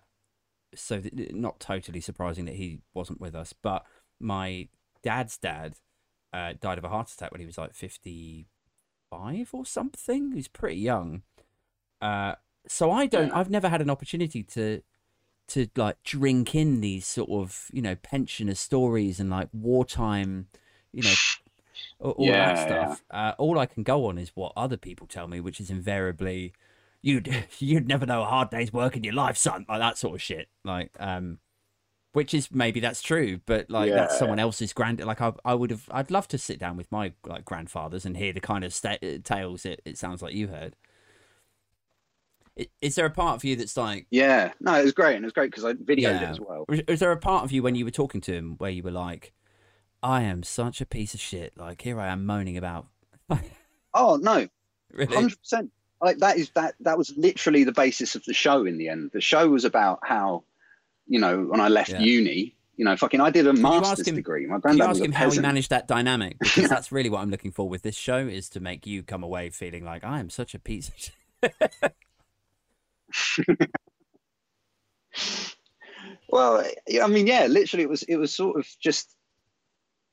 [0.76, 3.54] so th- not totally surprising that he wasn't with us.
[3.54, 3.86] But
[4.20, 4.68] my
[5.04, 5.76] dad's dad
[6.34, 7.74] uh, died of a heart attack when he was like
[9.14, 10.32] fifty-five or something.
[10.34, 11.24] He's pretty young.
[12.02, 12.36] Uh,
[12.68, 13.28] so I don't.
[13.28, 13.40] Yeah.
[13.40, 14.82] I've never had an opportunity to
[15.50, 20.48] to like drink in these sort of you know pensioner stories and like wartime,
[20.92, 21.14] you know,
[22.00, 23.04] all, Yeah, that stuff.
[23.12, 26.54] Uh, all I can go on is what other people tell me, which is invariably,
[27.02, 30.16] you'd you'd never know a hard day's work in your life, son, like that sort
[30.16, 30.48] of shit.
[30.64, 31.40] Like, um,
[32.14, 35.04] which is maybe that's true, but like that's someone else's grand.
[35.04, 38.16] Like I, I would have, I'd love to sit down with my like grandfathers and
[38.16, 40.76] hear the kind of sta- tales it, it sounds like you heard.
[42.82, 45.28] Is there a part of you that's like, Yeah, no, it was great, and it
[45.28, 46.22] was great because I videoed Yeah.
[46.22, 46.66] it as well.
[46.88, 48.92] Was there a part of you when you were talking to him where you were
[48.92, 49.34] like,
[50.04, 51.58] I am such a piece of shit.
[51.58, 52.88] Like, here I am moaning about.
[53.96, 54.48] Oh no,
[54.92, 55.16] really?
[55.16, 55.72] hundred percent.
[56.02, 58.66] Like that is that that was literally the basis of the show.
[58.66, 60.44] In the end, the show was about how,
[61.08, 62.00] you know, when I left Yeah.
[62.00, 64.46] uni, you know, fucking, I did a master's him- degree.
[64.48, 66.38] My granddad you was a him how he managed that dynamic?
[66.40, 69.24] Because that's really what I'm looking for with this show is to make you come
[69.24, 71.14] away feeling like I am such a piece of shit.
[76.30, 76.64] Well,
[77.02, 79.16] I mean, yeah, literally, it was it was sort of just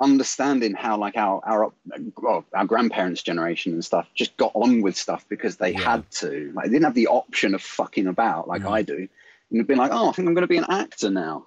[0.00, 1.72] understanding how like our our
[2.20, 5.81] well, our grandparents' generation and stuff just got on with stuff because they Yeah.
[5.81, 6.53] had to.
[6.55, 8.70] Like, they didn't have the option of fucking about like Mm.
[8.70, 9.09] I do,
[9.51, 11.47] and been like, oh, I think I'm going to be an actor now,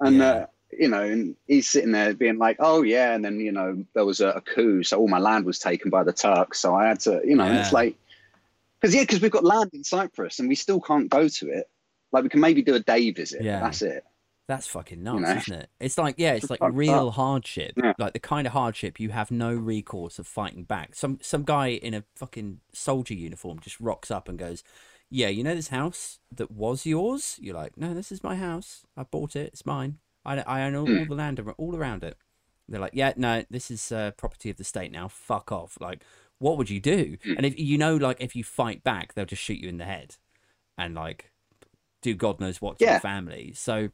[0.00, 0.16] and.
[0.16, 0.30] Yeah.
[0.30, 3.84] Uh, you know, and he's sitting there being like, "Oh yeah," and then you know
[3.94, 6.74] there was a, a coup, so all my land was taken by the Turks, so
[6.74, 7.96] I had to, you know, and it's like,
[8.80, 11.70] because yeah, because we've got land in Cyprus and we still can't go to it.
[12.12, 13.42] Like we can maybe do a day visit.
[13.42, 13.60] Yeah.
[13.60, 14.04] that's it.
[14.46, 15.36] That's fucking nuts, know?
[15.36, 15.70] isn't it?
[15.80, 17.72] It's like, yeah, it's like real hardship.
[17.82, 17.94] Yeah.
[17.98, 20.94] Like the kind of hardship you have no recourse of fighting back.
[20.94, 24.62] Some some guy in a fucking soldier uniform just rocks up and goes,
[25.14, 28.84] "Yeah, you know this house that was yours?" You're like, "No, this is my house.
[28.96, 29.48] I bought it.
[29.52, 29.98] It's mine.
[30.24, 30.98] I, I own all, Hmm.
[31.00, 32.16] all the land all around it."
[32.68, 35.08] They're like, "Yeah, no, this is uh, property of the state now.
[35.08, 36.02] Fuck off." Like,
[36.38, 37.16] what would you do?
[37.24, 37.34] Hmm.
[37.36, 39.84] And if you know, like, if you fight back, they'll just shoot you in the
[39.84, 40.16] head,
[40.76, 41.30] and like,
[42.02, 42.92] do God knows what to Yeah.
[42.94, 43.52] your family.
[43.54, 43.90] So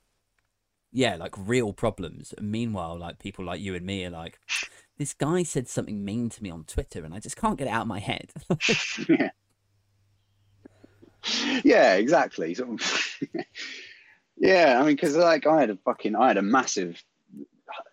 [0.92, 2.32] yeah, like real problems.
[2.36, 4.40] And meanwhile, like people like you and me are like,
[4.98, 7.70] this guy said something mean to me on Twitter, and I just can't get it
[7.70, 8.32] out of my head.
[9.08, 9.30] yeah.
[11.64, 12.56] yeah, exactly.
[12.58, 13.18] Of-
[14.36, 17.02] yeah, I mean, because like I had a fucking, I had a massive,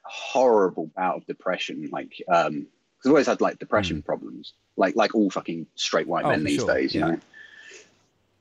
[0.04, 1.90] horrible bout of depression.
[1.92, 6.26] Like, um, because I always had like depression problems, like like all fucking straight white
[6.26, 7.08] Oh, men these sure, days, you yeah.
[7.08, 7.20] know.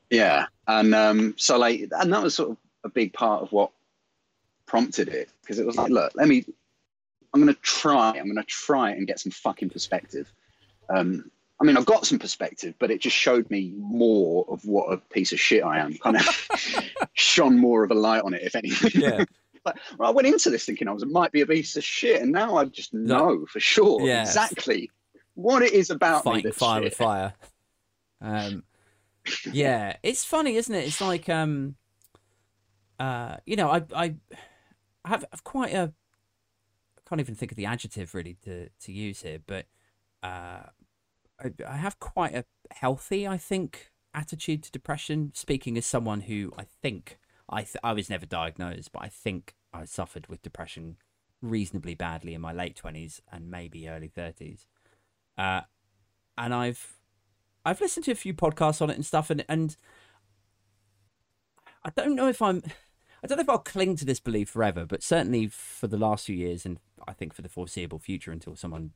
[0.08, 3.72] Yeah, and um, so like, and that was sort of a big part of what
[4.66, 6.44] prompted it because it was like, look, let me,
[7.34, 10.32] I'm gonna try, I'm gonna try and get some fucking perspective.
[10.88, 14.92] Um, I mean, I've got some perspective, but it just showed me more of what
[14.92, 15.96] a piece of shit I am.
[15.98, 16.48] Kind of
[17.14, 19.00] shone more of a light on it, if anything.
[19.00, 19.24] yeah,
[19.64, 21.82] Like, well, I went into this thinking I was it might be a piece of
[21.82, 24.20] shit, and now I just know for sure Yeah.
[24.22, 24.90] exactly
[25.34, 26.84] what it is about me fighting fire shit.
[26.84, 27.34] with fire.
[28.20, 28.62] Um,
[29.50, 30.84] yeah, it's funny, isn't it?
[30.86, 31.74] It's like, um,
[33.00, 34.14] uh, you know, I, I
[35.04, 35.92] have, have quite a,
[36.98, 39.66] I can't even think of the adjective really to to use here, but
[40.22, 40.60] uh,
[41.38, 45.32] I, have quite a healthy, I think, attitude to depression.
[45.34, 47.18] Speaking as someone who I think
[47.48, 50.96] I th- I was never diagnosed, but I think I suffered with depression
[51.42, 54.66] reasonably badly in my late twenties and maybe early thirties.
[55.36, 55.62] Uh,
[56.38, 56.96] and I've
[57.64, 59.76] I've listened to a few podcasts on it and stuff, and and
[61.84, 62.62] I don't know if I'm
[63.22, 66.26] I don't know if I'll cling to this belief forever, but certainly for the last
[66.26, 68.92] few years, and I think for the foreseeable future until someone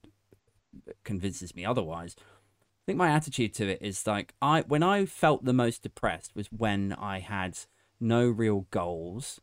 [1.05, 2.17] convinces me otherwise.
[2.19, 6.35] I think my attitude to it is like I when I felt the most depressed
[6.35, 7.59] was when I had
[8.01, 9.41] no real goals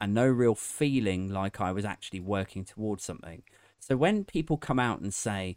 [0.00, 3.42] and no real feeling like I was actually working towards something.
[3.78, 5.56] So when people come out and say,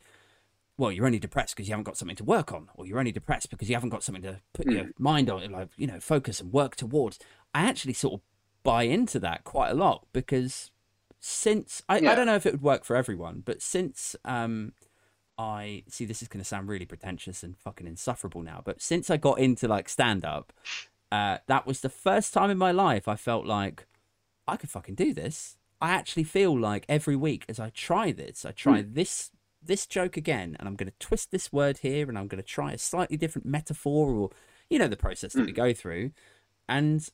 [0.77, 3.11] well, you're only depressed because you haven't got something to work on, or you're only
[3.11, 6.41] depressed because you haven't got something to put your mind on, like you know, focus
[6.41, 7.19] and work towards.
[7.53, 8.21] I actually sort of
[8.63, 10.71] buy into that quite a lot because
[11.19, 12.11] since I, Yeah.
[12.11, 14.73] I don't know if it would work for everyone, but since um
[15.43, 19.09] I see this is going to sound really pretentious and fucking insufferable now, but since
[19.09, 20.53] I got into like stand up,
[21.11, 23.85] uh, that was the first time in my life I felt like
[24.47, 25.57] I could fucking do this.
[25.81, 29.31] I actually feel like every week as I try this, I try this
[29.65, 32.47] this joke again, and I'm going to twist this word here, and I'm going to
[32.47, 34.29] try a slightly different metaphor, or
[34.69, 36.11] you know the process that we go through,
[36.67, 37.07] and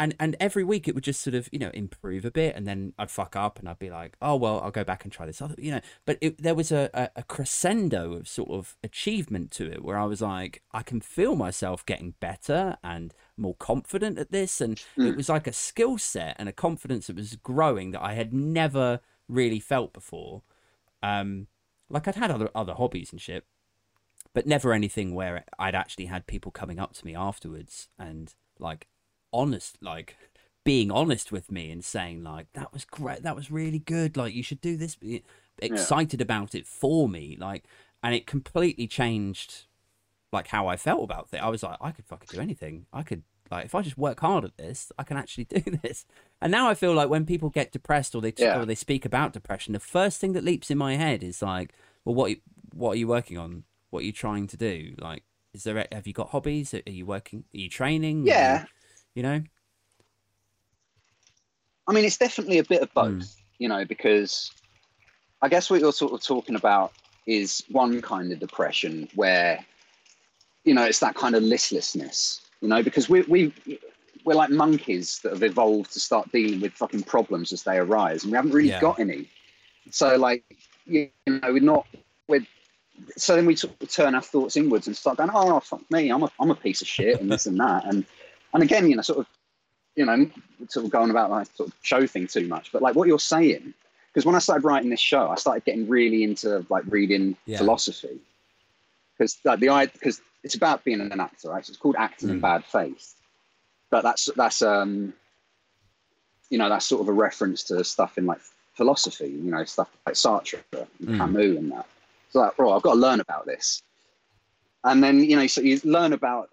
[0.00, 2.66] and and every week it would just sort of you know improve a bit and
[2.66, 5.26] then i'd fuck up and i'd be like oh well i'll go back and try
[5.26, 5.80] this other you know.
[6.06, 9.98] But it, there was a, a, a crescendo of sort of achievement to it where
[9.98, 14.82] i was like i can feel myself getting better and more confident at this and
[14.96, 18.32] it was like a skill set and a confidence that was growing that i had
[18.32, 20.42] never really felt before.
[21.02, 21.46] Um
[21.88, 23.44] like i'd had other other hobbies and shit
[24.32, 28.86] but never anything where I'd actually had people coming up to me afterwards and like
[29.32, 30.16] honest, like
[30.64, 34.34] being honest with me and saying like that was great, that was really good, like
[34.34, 35.22] you should do this, be
[35.58, 37.64] excited about it for me, like,
[38.02, 39.64] and it completely changed
[40.32, 41.38] like how I felt about it.
[41.42, 42.86] I was like, I could fucking do anything.
[42.92, 46.04] I could like if I just work hard at this, I can actually do this.
[46.40, 48.60] And now I feel like when people get depressed or they Yeah.
[48.60, 51.72] or they speak about depression, the first thing that leaps in my head is like,
[52.04, 52.36] well, what
[52.72, 53.64] what are you working on?
[53.90, 54.94] What are you trying to do?
[54.98, 56.72] Like, is there have you got hobbies?
[56.74, 57.44] Are you working?
[57.52, 58.26] Are you training?
[58.26, 58.66] Yeah.
[59.20, 59.42] You, know.
[61.86, 63.36] I mean, it's definitely a bit of both, Mm.
[63.58, 64.50] you know, because
[65.42, 66.92] I guess what you're sort of talking about
[67.26, 69.62] is one kind of depression where,
[70.64, 73.52] you know, it's that kind of listlessness, you know, because we we
[74.24, 78.22] we're like monkeys that have evolved to start dealing with fucking problems as they arise,
[78.22, 78.80] and we haven't really Yeah.
[78.80, 79.26] got any.
[79.90, 80.44] So, like,
[80.86, 81.86] you know, we're not
[82.28, 82.46] we're
[83.16, 86.10] so then we sort of turn our thoughts inwards and start going, oh fuck me,
[86.10, 88.06] I'm a I'm a piece of shit and this and that, and
[88.52, 89.26] and again, you know, sort of,
[89.96, 90.30] you know,
[90.68, 93.18] sort of going about like sort of show thing too much, but like what you're
[93.18, 93.74] saying,
[94.12, 97.58] because when I started writing this show, I started getting really into like reading Yeah.
[97.58, 98.18] philosophy,
[99.16, 101.64] because like the idea because it's about being an actor, right?
[101.64, 102.42] So it's called acting in Mm.
[102.42, 103.14] bad faith,
[103.90, 105.12] but that's that's um,
[106.50, 108.40] you know, that's sort of a reference to stuff in like
[108.74, 111.18] philosophy, you know, stuff like Sartre and Mm.
[111.18, 111.86] Camus and that.
[112.30, 113.82] So like, bro, I've got to learn about this.
[114.82, 116.48] And then, you know, so you learn about,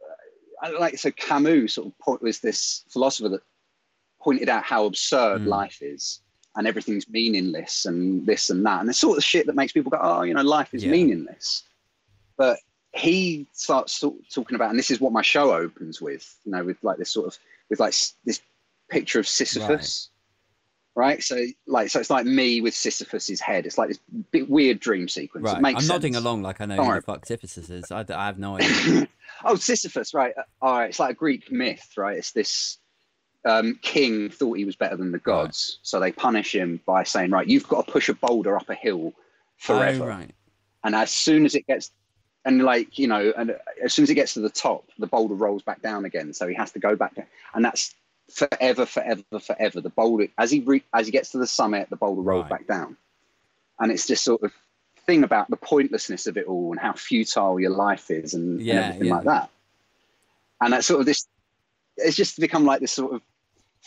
[0.80, 3.42] like, so Camus sort of point, was this philosopher that
[4.22, 5.48] pointed out how absurd Mm.
[5.48, 6.22] life is
[6.56, 8.80] and everything's meaningless and this and that.
[8.80, 10.92] And the sort of shit that makes people go, oh, you know, life is Yeah.
[10.92, 11.64] meaningless.
[12.36, 12.58] But
[12.94, 16.64] he starts sort talking about, and this is what my show opens with, you know,
[16.64, 17.38] with like this sort of,
[17.70, 17.94] with like
[18.26, 18.42] this
[18.90, 20.10] picture of Sisyphus
[20.96, 21.22] right?
[21.22, 23.68] So like so it's like me with Sisyphus's head.
[23.68, 24.00] It's like this
[24.32, 25.46] bit weird dream sequence.
[25.46, 25.76] Right.
[25.76, 27.92] I'm nodding along like I know who the fuck Sisyphus is.
[27.92, 29.08] I have no idea.
[29.44, 30.34] Oh, Sisyphus, right?
[30.38, 32.18] Uh, All right, it's like a Greek myth, right?
[32.18, 32.78] It's this
[33.46, 37.32] um, king thought he was better than the gods, so they punish him by saying,
[37.32, 39.14] right, you've got to push a boulder up a hill
[39.58, 40.32] forever, Oh, right.
[40.84, 41.92] and as soon as it gets
[42.46, 45.34] and like you know and as soon as it gets to the top the boulder
[45.34, 47.94] rolls back down again so he has to go back down and that's
[48.32, 51.96] forever forever forever the boulder as he re- as he gets to the summit the
[51.98, 52.50] boulder rolls Right.
[52.60, 52.96] back down
[53.80, 54.54] and it's just sort of
[55.08, 58.70] thing about the pointlessness of it all and how futile your life is and, and
[58.70, 59.16] everything yeah.
[59.16, 59.50] like that
[60.62, 61.28] and that sort of this
[61.98, 63.22] it's just become like this sort of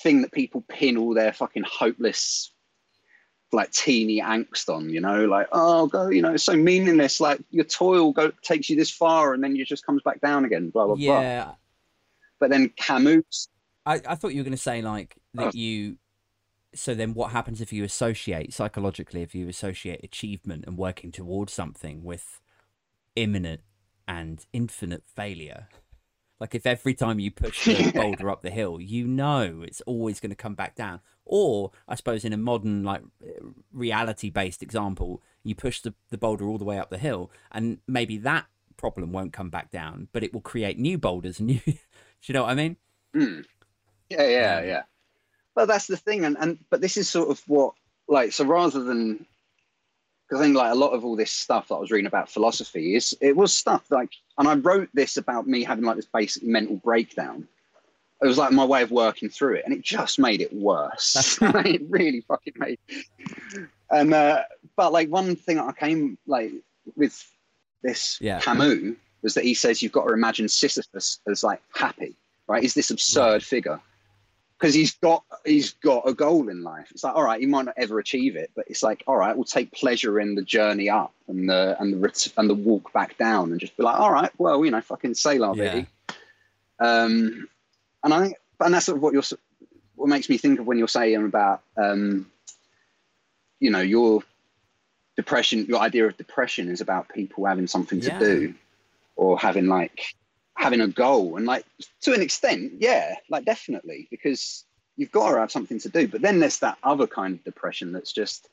[0.03, 2.53] thing that people pin all their fucking hopeless
[3.53, 7.21] like teeny angst on, you know, like, oh, go, you know, it's so meaningless.
[7.21, 10.45] Like your toil go takes you this far and then you just comes back down
[10.45, 11.21] again, blah, blah, blah.
[11.21, 11.53] Yeah.
[12.39, 13.49] But then Camus,
[13.85, 15.51] I, I thought you were going to say like that Oh.
[15.55, 15.97] you.
[16.75, 19.23] So then, what happens if you associate psychologically?
[19.23, 22.41] If you associate achievement and working towards something with
[23.17, 23.63] imminent
[24.07, 25.69] and infinite failure,
[26.39, 30.21] like if every time you push the boulder up the hill, you know it's always
[30.21, 31.01] going to come back down.
[31.25, 33.03] Or I suppose in a modern like
[33.73, 38.17] reality-based example, you push the, the boulder all the way up the hill, and maybe
[38.19, 41.61] that problem won't come back down, but it will create new boulders and new.
[41.65, 41.77] Do
[42.25, 42.77] you know what I mean?
[43.15, 43.41] hmm.
[44.09, 44.83] yeah, yeah, Um, yeah.
[45.55, 46.25] But that's the thing.
[46.25, 47.75] And, and, but this is sort of what,
[48.09, 49.27] like, so rather than,
[50.29, 52.31] because I think like a lot of all this stuff that I was reading about
[52.31, 56.07] philosophy is, it was stuff like, and I wrote this about me having like this
[56.07, 57.49] basic mental breakdown.
[58.23, 61.39] It was like my way of working through it, and it just made it worse.
[61.43, 62.79] it really fucking made.
[63.93, 64.45] And uh,
[64.77, 66.53] but like one thing I came like
[66.95, 67.29] with
[67.83, 68.39] this Yeah.
[68.39, 72.15] Camus was that he says you've got to imagine Sisyphus as like happy,
[72.47, 72.63] right?
[72.63, 73.43] He's this absurd Right.
[73.43, 73.81] figure,
[74.61, 76.89] because he's got he's got a goal in life.
[76.91, 79.35] It's like all right, he might not ever achieve it, but it's like all right,
[79.35, 82.93] we'll take pleasure in the journey up and the and the ret- and the walk
[82.93, 85.85] back down, and just be like, all right, well, you know, fucking say la Yeah.
[86.79, 87.49] Um,
[88.03, 89.23] and I think, and that's sort of what you're,
[89.97, 92.31] what makes me think of when you're saying about, um,
[93.59, 94.23] you know, your
[95.17, 95.67] depression.
[95.67, 98.55] Your idea of depression is about people having something to do,
[99.17, 100.15] or having like
[100.57, 101.65] having a goal, and like
[102.03, 104.65] to an extent, yeah, like definitely because
[104.97, 106.07] you've got to have something to do.
[106.09, 108.49] But then there's that other kind of depression that's just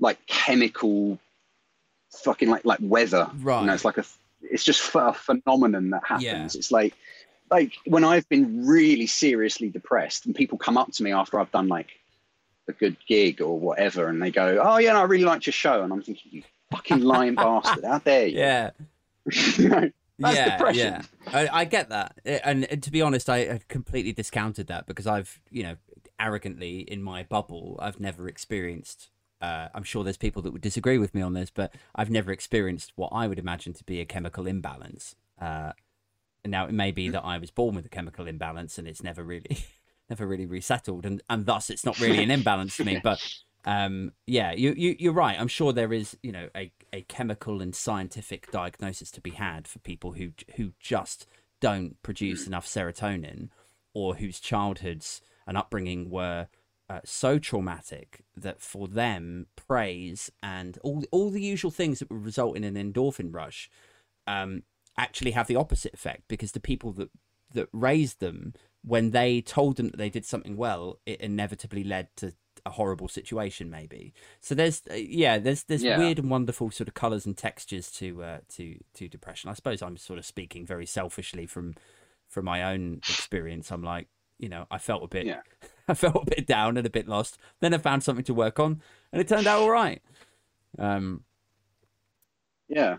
[0.00, 1.18] like chemical,
[2.24, 3.30] fucking like like weather.
[3.38, 3.60] Right.
[3.60, 4.04] You know, it's like a
[4.42, 6.24] it's just a phenomenon that happens.
[6.24, 6.44] Yeah.
[6.44, 6.94] It's like
[7.50, 11.52] like when I've been really seriously depressed and people come up to me after I've
[11.52, 11.90] done like
[12.68, 15.52] a good gig or whatever and they go, Oh yeah, no, I really liked your
[15.52, 18.38] show and I'm thinking, You fucking lying bastard, out there you?
[18.38, 18.70] Yeah.
[19.56, 21.04] You know, that's yeah, depression.
[21.26, 21.32] yeah.
[21.32, 25.40] I, I get that, and, and to be honest, I completely discounted that because I've,
[25.50, 25.76] you know,
[26.18, 29.10] arrogantly in my bubble, I've never experienced.
[29.40, 32.32] Uh, I'm sure there's people that would disagree with me on this, but I've never
[32.32, 35.14] experienced what I would imagine to be a chemical imbalance.
[35.40, 35.72] Uh,
[36.42, 39.02] and now it may be that I was born with a chemical imbalance, and it's
[39.02, 39.58] never really,
[40.08, 43.00] never really resettled, and and thus it's not really an imbalance to me.
[43.02, 43.22] But
[43.66, 45.38] um, yeah, you, you you're right.
[45.38, 49.66] I'm sure there is, you know, a, a chemical and scientific diagnosis to be had
[49.66, 51.26] for people who who just
[51.60, 53.48] don't produce enough serotonin,
[53.92, 56.46] or whose childhoods and upbringing were
[56.88, 62.24] uh, so traumatic that for them praise and all all the usual things that would
[62.24, 63.68] result in an endorphin rush
[64.28, 64.62] um,
[64.96, 67.10] actually have the opposite effect because the people that
[67.52, 72.08] that raised them when they told them that they did something well it inevitably led
[72.16, 72.32] to
[72.66, 75.98] a horrible situation maybe so there's uh, yeah there's there's Yeah.
[75.98, 79.80] weird and wonderful sort of colors and textures to uh, to to depression i suppose
[79.82, 81.74] i'm sort of speaking very selfishly from
[82.28, 85.40] from my own experience i'm like you know i felt a bit Yeah.
[85.88, 88.58] i felt a bit down and a bit lost then i found something to work
[88.58, 90.02] on and it turned out all right
[90.78, 91.22] um
[92.68, 92.96] Yeah,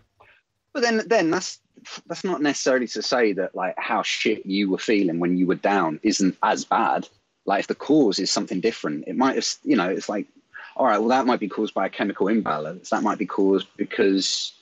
[0.74, 1.60] but then then that's
[2.08, 5.56] that's not necessarily to say that like how shit you were feeling when you were
[5.56, 7.08] down isn't as bad.
[7.48, 10.28] Like if the cause is something different, it might have you know it's like
[10.76, 12.92] all right, well that might be caused by a chemical imbalance.
[12.92, 14.54] That might be caused because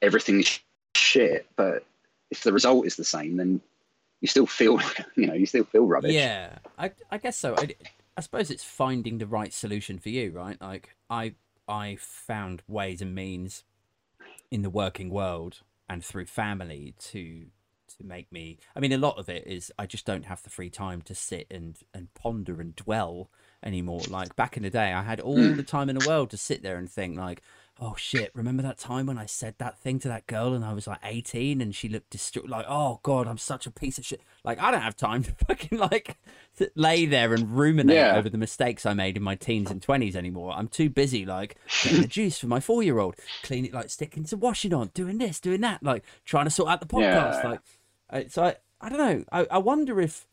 [0.00, 0.60] everything is
[0.94, 1.46] shit.
[1.56, 1.84] But
[2.30, 3.60] if the result is the same, then
[4.20, 4.80] you still feel
[5.16, 6.14] you know you still feel rubbish.
[6.14, 7.54] Yeah, I I guess so.
[7.58, 7.74] I,
[8.16, 10.60] I suppose it's finding the right solution for you, right?
[10.60, 11.34] Like I
[11.68, 13.64] I found ways and means
[14.50, 17.46] in the working world and through family to
[17.98, 20.50] to make me I mean a lot of it is I just don't have the
[20.50, 23.28] free time to sit and and ponder and dwell
[23.62, 24.02] anymore.
[24.08, 25.66] Like back in the day I had all the mm.
[25.66, 27.42] time in the world to sit there and think like
[27.80, 30.72] oh shit, remember that time when I said that thing to that girl and I
[30.72, 34.06] was like 18 and she looked distraught like oh god, I'm such a piece of
[34.06, 34.20] shit.
[34.44, 36.16] Like I don't have time to fucking like
[36.58, 38.16] to lay there and ruminate Yeah.
[38.16, 40.52] over the mistakes I made in my teens and 20s anymore.
[40.56, 44.74] I'm too busy like getting the juice for my 4-year-old, cleaning like sticking some washing
[44.74, 47.48] on, doing this, doing that, like trying to sort out the podcast Yeah.
[47.48, 47.60] like
[48.10, 49.24] uh, so I, I don't know.
[49.32, 50.26] I, I wonder if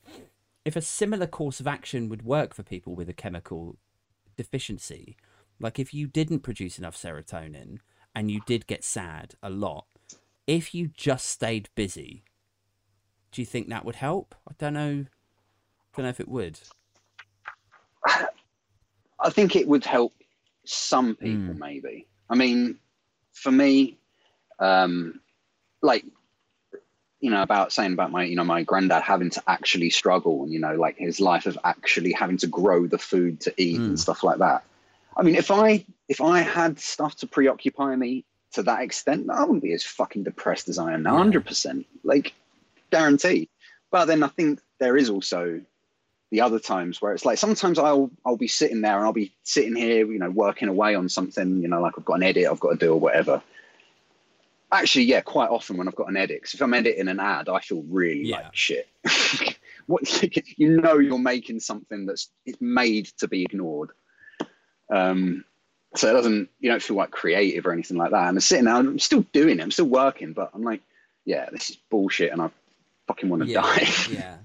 [0.64, 3.78] if a similar course of action would work for people with a chemical
[4.36, 5.16] deficiency.
[5.60, 7.78] Like if you didn't produce enough serotonin
[8.16, 9.86] and you did get sad a lot,
[10.48, 12.24] if you just stayed busy,
[13.32, 14.34] do you think that would help?
[14.50, 15.06] I don't know.
[15.96, 16.60] Don't know if it would.
[18.08, 20.14] I think it would help
[20.66, 21.60] some people, Mm.
[21.60, 22.08] maybe.
[22.30, 22.80] I mean,
[23.34, 23.98] for me,
[24.60, 25.22] um,
[25.82, 26.06] like
[27.26, 30.54] you know, about saying about my, you know, my granddad having to actually struggle, and
[30.54, 33.86] you know, like his life of actually having to grow the food to eat Mm.
[33.88, 34.64] and stuff like that.
[35.18, 39.42] I mean, if I if I had stuff to preoccupy me to that extent, I
[39.42, 41.14] wouldn't be as fucking depressed as I am now.
[41.14, 41.18] Yeah.
[41.18, 42.34] Hundred percent, like
[42.92, 43.50] guarantee.
[43.90, 45.62] But then I think there is also
[46.30, 49.32] the other times where it's like sometimes I'll I'll be sitting there and I'll be
[49.44, 52.46] sitting here, you know, working away on something, you know, like I've got an edit
[52.46, 53.42] I've got to do or whatever.
[54.82, 57.60] Actually, yeah, quite often when I've got an edit, if I'm editing an ad, I
[57.60, 58.38] feel really Yeah.
[58.38, 58.88] like shit.
[59.88, 60.02] what
[60.58, 63.92] you know, you're making something that's it's made to be ignored.
[64.90, 65.44] Um,
[65.96, 68.28] so it doesn't you don't feel like creative or anything like that.
[68.28, 70.82] And I'm sitting there, I'm still doing it, I'm still working, but I'm like,
[71.26, 72.50] yeah, this is bullshit, and I
[73.08, 73.62] fucking want to Yeah.
[73.62, 73.88] die.
[74.12, 74.38] Yeah.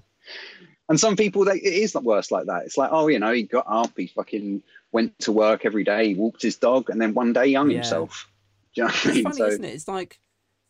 [0.89, 2.65] And some people, they, it is worse like that.
[2.65, 4.61] It's like, oh, you know, he got up, he fucking
[4.91, 7.69] went to work every day, he walked his dog, and then one day he hung
[7.69, 7.77] Yeah.
[7.77, 8.27] himself.
[8.75, 9.23] You know what I It's mean?
[9.23, 9.73] funny, So, isn't it?
[9.73, 10.19] It's like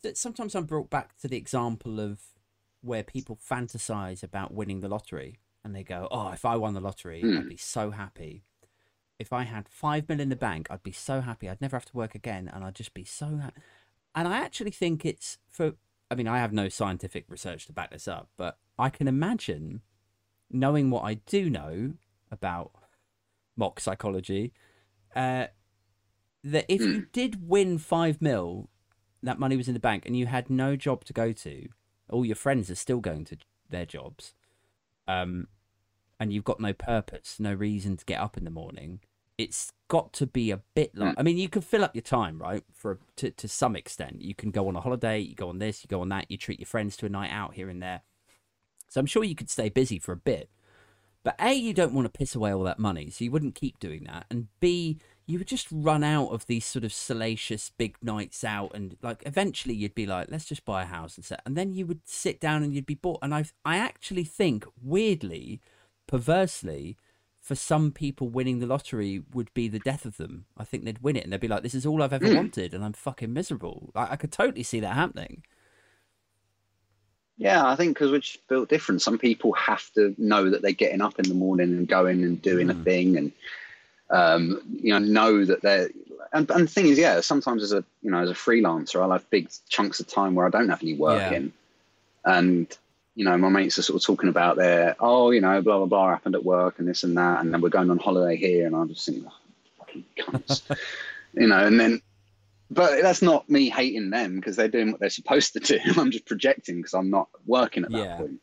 [0.04, 2.20] that sometimes I'm brought back to the example of
[2.82, 6.82] where people fantasize about winning the lottery and they go, Oh, if I won the
[6.82, 7.38] lottery, Hmm.
[7.38, 8.44] I'd be so happy.
[9.20, 11.48] If I had five mil in the bank, I'd be so happy.
[11.48, 13.62] I'd never have to work again and I'd just be so happy.
[14.16, 15.74] And I actually think it's for,
[16.10, 19.82] I mean, I have no scientific research to back this up, but I can imagine
[20.52, 21.94] knowing what I do know
[22.32, 22.72] about
[23.58, 24.54] mock psychology,
[25.16, 25.48] uh,
[26.44, 28.70] that if you did win five mil,
[29.24, 31.70] that money was in the bank, and you had no job to go to,
[32.10, 33.38] all your friends are still going to
[33.70, 34.34] their jobs,
[35.08, 35.48] um,
[36.20, 39.00] and you've got no purpose, no reason to get up in the morning.
[39.38, 41.16] It's got to be a bit like.
[41.18, 42.64] I mean, you can fill up your time, right?
[42.74, 45.84] For to to some extent, you can go on a holiday, you go on this,
[45.84, 48.02] you go on that, you treat your friends to a night out here and there.
[48.88, 50.50] So I'm sure you could stay busy for a bit.
[51.24, 53.80] But A, you don't want to piss away all that money, so you wouldn't keep
[53.80, 54.26] doing that.
[54.30, 58.72] And B, you would just run out of these sort of salacious big nights out
[58.74, 61.74] and like eventually you'd be like, let's just buy a house and set and then
[61.74, 63.20] you would sit down and you'd be bored.
[63.22, 65.62] And I I actually think weirdly,
[66.08, 66.98] perversely,
[67.40, 70.46] for some people winning the lottery would be the death of them.
[70.58, 72.36] I think they'd win it and they'd be like, This is all I've ever Mm.
[72.36, 73.92] wanted and I'm fucking miserable.
[73.96, 75.44] I, I could totally see that happening.
[77.38, 79.02] Yeah, I think because we're just built different.
[79.02, 82.42] Some people have to know that they're getting up in the morning and going and
[82.42, 82.84] doing a Mm.
[82.84, 83.32] thing, and
[84.12, 85.90] um, you know, know that they're.
[86.34, 89.12] And, and the thing is, yeah, sometimes as a you know as a freelancer, I'll
[89.12, 91.38] have big chunks of time where I don't have any work Yeah.
[91.38, 91.54] in,
[92.24, 92.78] and
[93.16, 95.88] you know, my mates are sort of talking about their oh, you know, blah blah
[95.88, 98.66] blah happened at work and this and that, and then we're going on holiday here,
[98.66, 99.34] and I'm just thinking, oh,
[99.80, 100.62] fucking cunts,
[101.34, 102.02] you know, and then
[102.70, 105.78] but that's not me hating them because they're doing what they're supposed to do.
[105.98, 108.16] I'm just projecting because I'm not working at that Yeah.
[108.16, 108.40] point.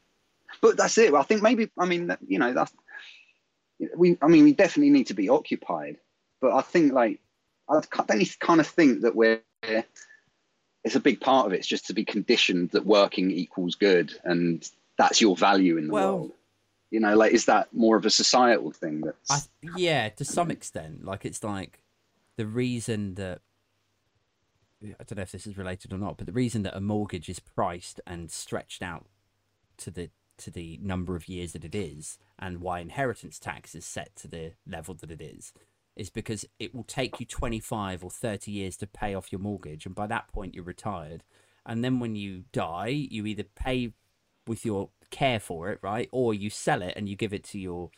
[0.60, 1.14] But that's it.
[1.14, 2.72] I think maybe I mean you know that's
[3.96, 4.18] we.
[4.22, 5.98] I mean we definitely need to be occupied,
[6.40, 7.20] but I think like
[7.68, 9.42] I don't kind of think that we're.
[10.84, 11.58] It's a big part of it.
[11.58, 15.92] It's just to be conditioned that working equals good and that's your value in the
[15.92, 16.32] Well- world.
[16.90, 19.02] You know, like is that more of a societal thing?
[19.02, 21.04] That's I yeah, to some extent.
[21.04, 21.80] Like it's like
[22.36, 23.42] the reason that
[24.82, 27.28] I don't know if this is related or not, but the reason that a mortgage
[27.28, 29.06] is priced and stretched out
[29.78, 33.84] to the to the number of years that it is, and why inheritance tax is
[33.84, 35.53] set to the level that it is,
[35.97, 39.41] is because it will take you twenty five or thirty years to pay off your
[39.41, 41.22] mortgage, and by that point you're retired.
[41.66, 43.93] And then when you die, you either pay
[44.47, 47.59] with your care for it, right, or you sell it and you give it to
[47.59, 47.91] your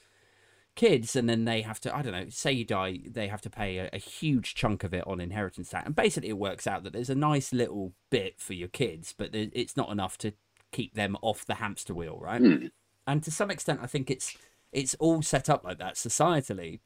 [0.77, 3.51] kids and then they have to i don't know say you die they have to
[3.51, 6.85] pay a, a huge chunk of it on inheritance tax and basically it works out
[6.85, 10.33] that there's a nice little bit for your kids but it's not enough to
[10.73, 12.67] keep them off the hamster wheel right Hmm.
[13.07, 14.37] and to some extent i think it's
[14.73, 16.81] it's all set up like that societally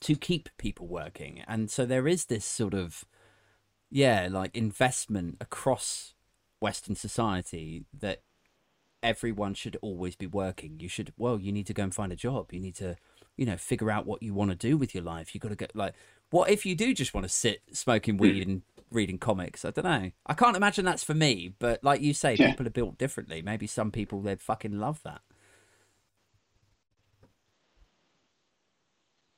[0.00, 3.04] to keep people working and so there is this sort of
[3.90, 6.14] yeah like investment across
[6.60, 8.22] western society that
[9.02, 10.80] everyone should always be working.
[10.80, 12.52] You should, well, you need to go and find a job.
[12.52, 12.96] You need to,
[13.36, 15.34] you know, figure out what you want to do with your life.
[15.34, 15.94] You got to get like,
[16.30, 19.64] what if you do just want to sit smoking weed and reading comics?
[19.64, 20.10] I don't know.
[20.26, 22.50] I can't imagine that's for me, but like you say, Yeah.
[22.50, 23.42] people are built differently.
[23.42, 25.22] Maybe some people they'd fucking love that.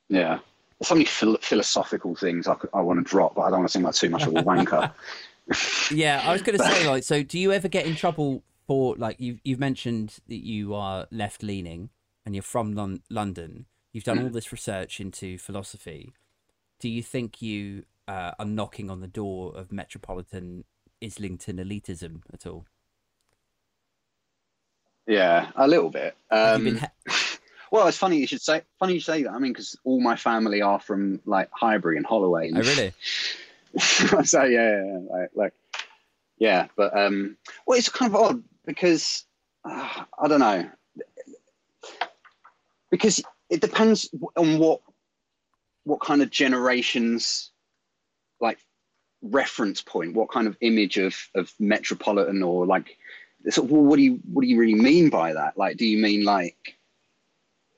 [0.09, 0.39] yeah.
[0.79, 3.69] There's so many phil- philosophical things I, I want to drop, but I don't want
[3.69, 4.91] to seem like too much of a wanker.
[5.91, 8.95] Yeah, I was going to say like, so do you ever get in trouble for
[8.97, 11.89] like you've you've mentioned that you are left leaning
[12.23, 13.65] and you're from Lon- London.
[13.91, 14.25] You've done hmm.
[14.25, 16.13] all this research into philosophy.
[16.79, 20.65] Do you think you uh, are knocking on the door of metropolitan
[21.03, 22.65] Islington elitism at all?
[25.07, 26.15] yeah, a little bit.
[26.29, 26.79] Um,
[27.71, 28.63] Well, it's funny you should say.
[28.79, 29.31] Funny you say that.
[29.31, 32.51] I mean, because all my family are from like Highbury and Holloway.
[32.55, 32.93] oh really?
[34.25, 35.53] so yeah, yeah, like, like
[36.39, 37.37] yeah, but um,
[37.67, 39.25] well, it's kind of odd because
[39.65, 40.67] uh, I don't know
[42.89, 44.81] because it depends on what
[45.83, 47.51] what kind of generations
[48.39, 48.59] like
[49.21, 52.97] reference point, what kind of image of of metropolitan or like
[53.49, 55.57] sort of well, what do you what do you really mean by that?
[55.57, 56.77] Like, do you mean like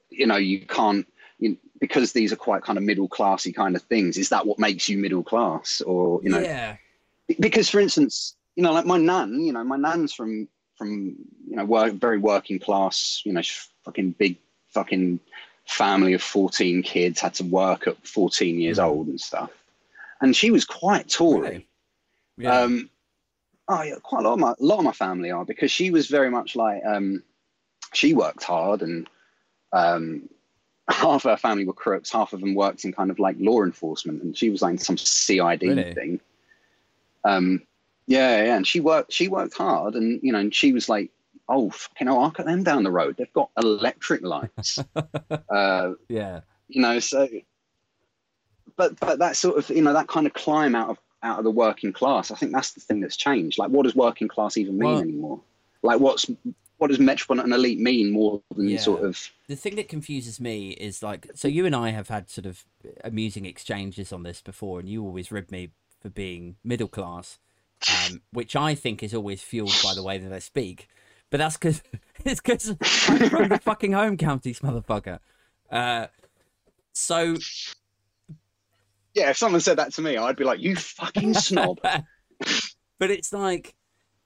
[0.10, 1.08] you know you can't
[1.40, 4.60] you, because these are quite kind of middle classy kind of things is that what
[4.60, 6.76] makes you middle class or you know yeah,
[7.40, 10.48] because for instance you know like my nan you know my nan's from
[10.78, 11.16] from
[11.48, 13.42] you know work, very working class you know
[13.84, 14.38] fucking big
[14.70, 15.20] fucking
[15.66, 18.84] family of 14 kids had to work at 14 years Mhm.
[18.84, 19.52] old and stuff
[20.22, 21.68] and she was quite tory Really?
[22.38, 22.62] yeah.
[22.62, 22.90] um,
[23.68, 25.92] oh yeah, quite a lot of my a lot of my family are because she
[25.92, 27.24] was very much like um,
[27.94, 29.10] she worked hard and
[29.74, 30.30] um,
[30.90, 34.22] half her family were crooks, half of them worked in kind of like law enforcement,
[34.24, 35.94] and she was like some CID Really?
[35.94, 36.20] thing.
[37.24, 37.62] Um,
[38.08, 41.12] yeah, yeah, and she worked she worked hard, and you know, and she was like,
[41.48, 44.80] oh, fucking hell, look at them down the road, they've got electric lights.
[45.50, 47.28] uh, yeah, you know so
[48.76, 51.44] but but that sort of you know that kind of climb out of out of
[51.44, 53.60] the working class i think that's the thing that's changed.
[53.60, 55.42] Like what does working class even mean Well- anymore?
[55.84, 56.26] Like what's
[56.78, 58.80] what does metropolitan elite mean more than Yeah.
[58.80, 62.30] sort of the thing that confuses me is like so you and I have had
[62.30, 62.66] sort of
[63.04, 65.70] amusing exchanges on this before and you always rib me
[66.02, 67.38] for being middle class
[68.10, 70.88] um, which I think is always fueled by the way that I speak.
[71.30, 71.84] But that's because
[72.26, 72.70] it's because
[73.08, 75.20] I'm from the fucking home counties motherfucker.
[75.72, 76.08] Uh,
[76.94, 77.38] so
[79.14, 79.30] yeah.
[79.30, 81.80] If someone said that to me, I'd be like, "You fucking snob."
[83.00, 83.76] but it's like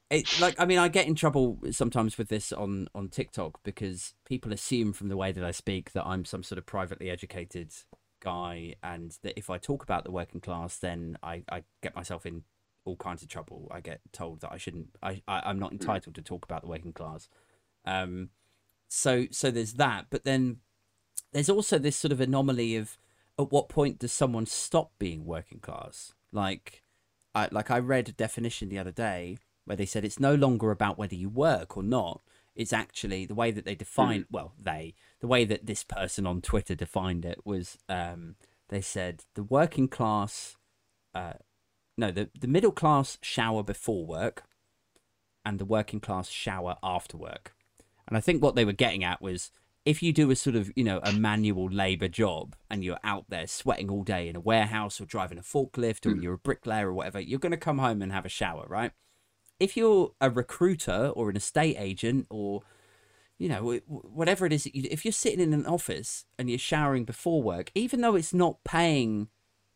[0.10, 4.14] it like I mean I get in trouble sometimes with this on on TikTok because
[4.26, 7.74] people assume from the way that I speak that I'm some sort of privately educated
[8.22, 12.26] guy and that if I talk about the working class then I I get myself
[12.26, 12.44] in
[12.86, 13.68] all kinds of trouble.
[13.72, 16.70] I get told that I shouldn't I, I I'm not entitled to talk about the
[16.70, 17.28] working class.
[17.84, 18.30] Um
[18.88, 20.58] so so there's that but then
[21.34, 22.98] there's also this sort of anomaly of
[23.40, 26.14] at what point does someone stop being working class?
[26.32, 26.84] Like
[27.34, 30.72] I like I read a definition the other day where they said it's no longer
[30.72, 32.22] about whether you work or not.
[32.56, 36.42] It's actually the way that they define well, they the way that this person on
[36.42, 38.36] Twitter defined it was um
[38.70, 40.56] they said the working class
[41.14, 41.34] uh
[41.98, 44.44] no, the the middle class shower before work
[45.46, 47.54] and the working class shower after work.
[48.08, 49.52] And I think what they were getting at was
[49.86, 53.26] if you do a sort of, you know, a manual labor job and you're out
[53.30, 56.22] there sweating all day in a warehouse or driving a forklift or hmm.
[56.22, 58.92] you're a bricklayer or whatever, you're going to come home and have a shower, right?
[59.60, 62.64] If you're a recruiter or an estate agent or,
[63.38, 66.26] you know, wh- wh- whatever it is, that you, if you're sitting in an office
[66.40, 69.30] and you're showering before work, even though it's not paying,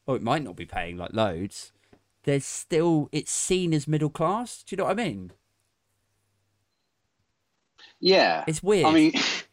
[0.08, 1.72] or it might not be paying like loads,
[2.24, 4.64] there's still, it's seen as middle class.
[4.64, 5.34] Do you know what I mean?
[8.00, 8.86] Yeah, It's weird.
[8.86, 9.14] I mean,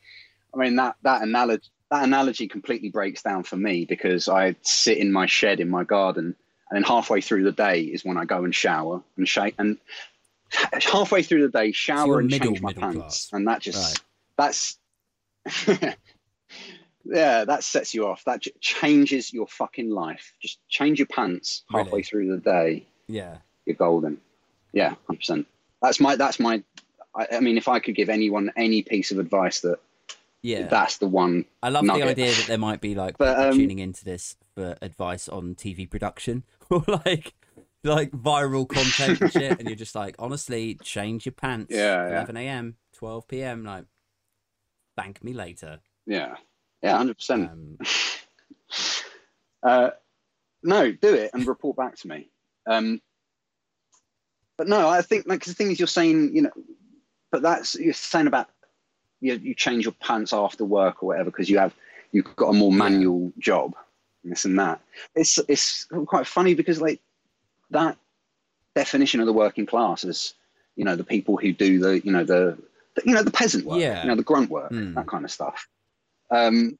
[0.56, 4.98] I mean that that analogy that analogy completely breaks down for me because I sit
[4.98, 6.34] in my shed in my garden,
[6.70, 9.78] and then halfway through the day is when I go and shower and shake and
[10.82, 13.30] halfway through the day shower you're and middle- change my pants, class.
[13.32, 14.02] and that just Right.
[14.36, 14.78] that's
[17.04, 18.24] yeah that sets you off.
[18.24, 20.32] That j- changes your fucking life.
[20.40, 22.02] Just change your pants halfway Really?
[22.02, 22.86] through the day.
[23.08, 23.38] yeah.
[23.64, 24.18] You're golden.
[24.72, 25.46] Yeah, hundred percent.
[25.82, 26.62] That's my that's my.
[27.16, 29.80] I, I mean, if I could give anyone any piece of advice that
[30.46, 30.66] Yeah.
[30.68, 32.02] that's the one I love nugget.
[32.04, 35.54] the idea that there might be like But, um, tuning into this for advice on
[35.54, 37.34] TV production or like
[37.84, 41.72] like viral content and shit, and you're just like, honestly, change your pants.
[41.72, 42.14] Yeah, yeah.
[42.16, 43.64] 11 a.m., 12 p.m.
[43.64, 43.84] Like,
[44.96, 45.78] thank me later.
[46.04, 46.34] Yeah,
[46.82, 47.50] yeah, hundred percent.
[47.50, 47.78] Um,
[49.62, 49.90] Uh,
[50.62, 52.28] no, do it and report back to me.
[52.68, 53.00] Um,
[54.56, 56.52] but no, I think like 'cause the thing is, you're saying, you know,
[57.32, 58.48] but that's you're saying about
[59.26, 61.74] you, you change your pants after work or whatever because you have
[62.12, 63.74] you've got a more manual job,
[64.22, 64.80] and this and that.
[65.14, 67.00] It's it's quite funny because like
[67.70, 67.96] that
[68.74, 70.34] definition of the working class is,
[70.76, 72.56] you know, the people who do the you know the,
[72.94, 74.02] the you know the peasant work, Yeah.
[74.02, 74.94] you know, the grunt work, Mm.
[74.94, 75.66] that kind of stuff.
[76.30, 76.78] Um,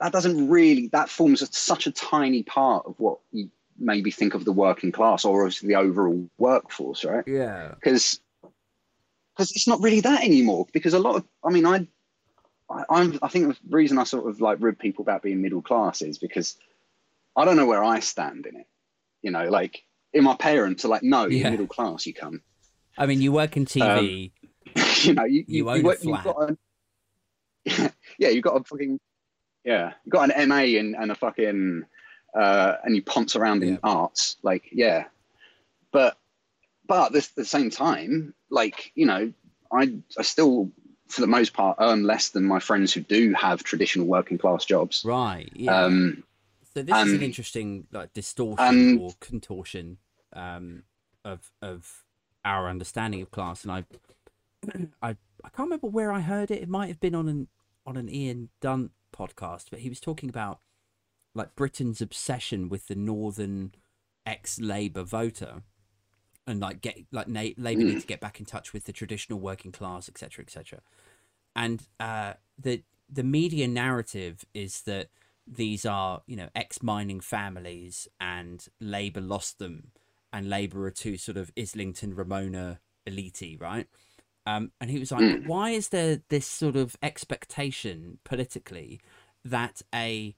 [0.00, 3.50] that doesn't really that forms a, such a tiny part of what you
[3.80, 7.24] maybe think of the working class or of the overall workforce, right?
[7.26, 7.68] yeah.
[7.74, 8.20] Because
[9.38, 10.66] because it's not really that anymore.
[10.72, 11.86] Because a lot of I mean I.
[12.70, 15.62] I, I'm, I think the reason I sort of like rib people about being middle
[15.62, 16.54] class is because
[17.34, 18.66] I don't know where I stand in it.
[19.22, 21.38] You know, like in my parents are like, no, Yeah.
[21.44, 22.42] you're middle class, you come.
[22.98, 24.32] I mean, you work in TV.
[25.02, 26.24] you know, you, You you, own a work- flat.
[26.26, 29.00] You've got a, yeah, you've got a fucking
[29.64, 31.84] yeah, you've got an MA and, and a fucking
[32.34, 33.78] uh, and you ponce around in Yeah.
[33.82, 35.04] arts, like yeah,
[35.90, 36.18] but
[36.86, 39.32] but this, at the same time, like you know,
[39.72, 40.70] I I still
[41.08, 44.64] for the most part earn less than my friends who do have traditional working class
[44.64, 45.02] jobs.
[45.04, 45.50] right.
[45.54, 45.84] Yeah.
[45.84, 46.22] Um,
[46.74, 49.98] so this is an interesting like distortion and- or contortion
[50.34, 50.82] um,
[51.24, 52.04] of of
[52.44, 53.84] our understanding of class, and I,
[55.08, 56.62] I I can't remember where I heard it.
[56.62, 57.48] It might have been on an
[57.86, 60.60] on an Ian Dunt podcast, but he was talking about
[61.34, 63.72] like Britain's obsession with the northern
[64.26, 65.62] ex-Labour voter,
[66.48, 69.38] and like get like na- Labour need to get back in touch with the traditional
[69.38, 70.80] working class, etc., etc.
[71.54, 75.08] And uh, the the media narrative is that
[75.46, 79.92] these are you know ex-mining families, and Labour lost them,
[80.32, 83.86] and Labour are too sort of Islington Remoaner elite, right?
[84.46, 88.98] Um, and he was like, why is there this sort of expectation politically
[89.44, 90.34] that a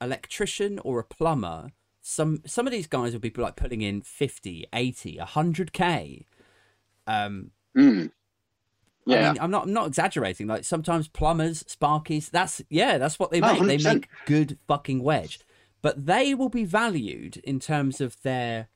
[0.00, 4.66] electrician or a plumber, some some of these guys will be like putting in 50,
[4.72, 6.24] 80, 100k.
[7.06, 8.10] Um, mm, I
[9.06, 10.46] yeah, mean, I'm not I'm not exaggerating.
[10.46, 13.66] Like sometimes plumbers, sparkies, that's yeah, that's what they No, make.
[13.66, 13.84] They 100%.
[13.84, 15.40] make good fucking wedge.
[15.80, 18.68] But they will be valued in terms of their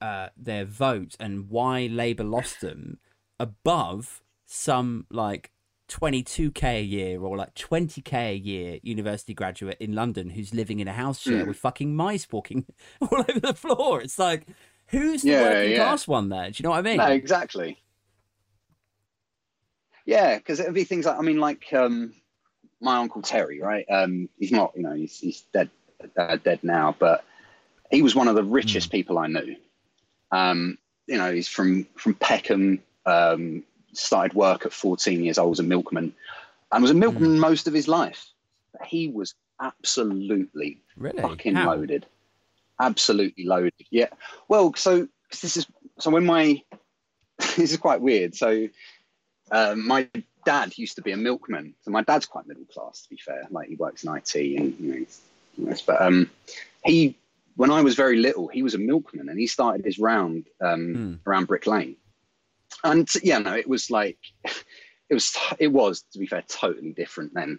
[0.00, 2.98] uh their vote and why Labour lost them
[3.40, 5.50] above some like
[5.92, 10.88] 22k a year or like 20k a year university graduate in London who's living in
[10.88, 11.46] a house share Mm.
[11.46, 12.66] with fucking mice walking
[13.00, 14.00] all over the floor.
[14.00, 14.46] It's like,
[14.88, 15.84] who's the Yeah, working yeah.
[15.84, 16.50] class one there?
[16.50, 16.98] Do you know what I mean?
[16.98, 17.78] No, exactly.
[20.06, 22.14] Yeah, because it'd be things like I mean, like um,
[22.80, 23.86] my uncle Terry, right?
[23.90, 25.70] Um, he's not, you know, he's he's dead,
[26.16, 27.24] uh, dead now, but
[27.90, 29.56] he was one of the richest people I knew.
[30.32, 32.82] Um, you know, he's from from Peckham.
[33.06, 33.62] Um,
[33.94, 36.14] started work at 14 years old as a milkman,
[36.70, 38.28] and was a milkman most of his life.
[38.72, 41.20] But he was absolutely really?
[41.22, 41.74] fucking How?
[41.74, 42.06] loaded.
[42.80, 43.72] Absolutely loaded.
[43.90, 44.08] Yeah.
[44.48, 45.66] Well, so this is
[45.98, 46.62] so when my
[47.38, 48.34] this is quite weird.
[48.34, 48.68] So
[49.50, 50.08] um, my
[50.44, 51.74] dad used to be a milkman.
[51.82, 53.46] So my dad's quite middle class, to be fair.
[53.50, 55.06] Like he works in IT and you know,
[55.68, 56.30] he's, but um,
[56.84, 57.16] he
[57.56, 60.94] when I was very little, he was a milkman and he started his round um,
[60.94, 61.14] Hmm.
[61.30, 61.96] around Brick Lane.
[62.84, 67.34] And yeah, no, it was like it was it was to be fair totally different
[67.34, 67.58] then.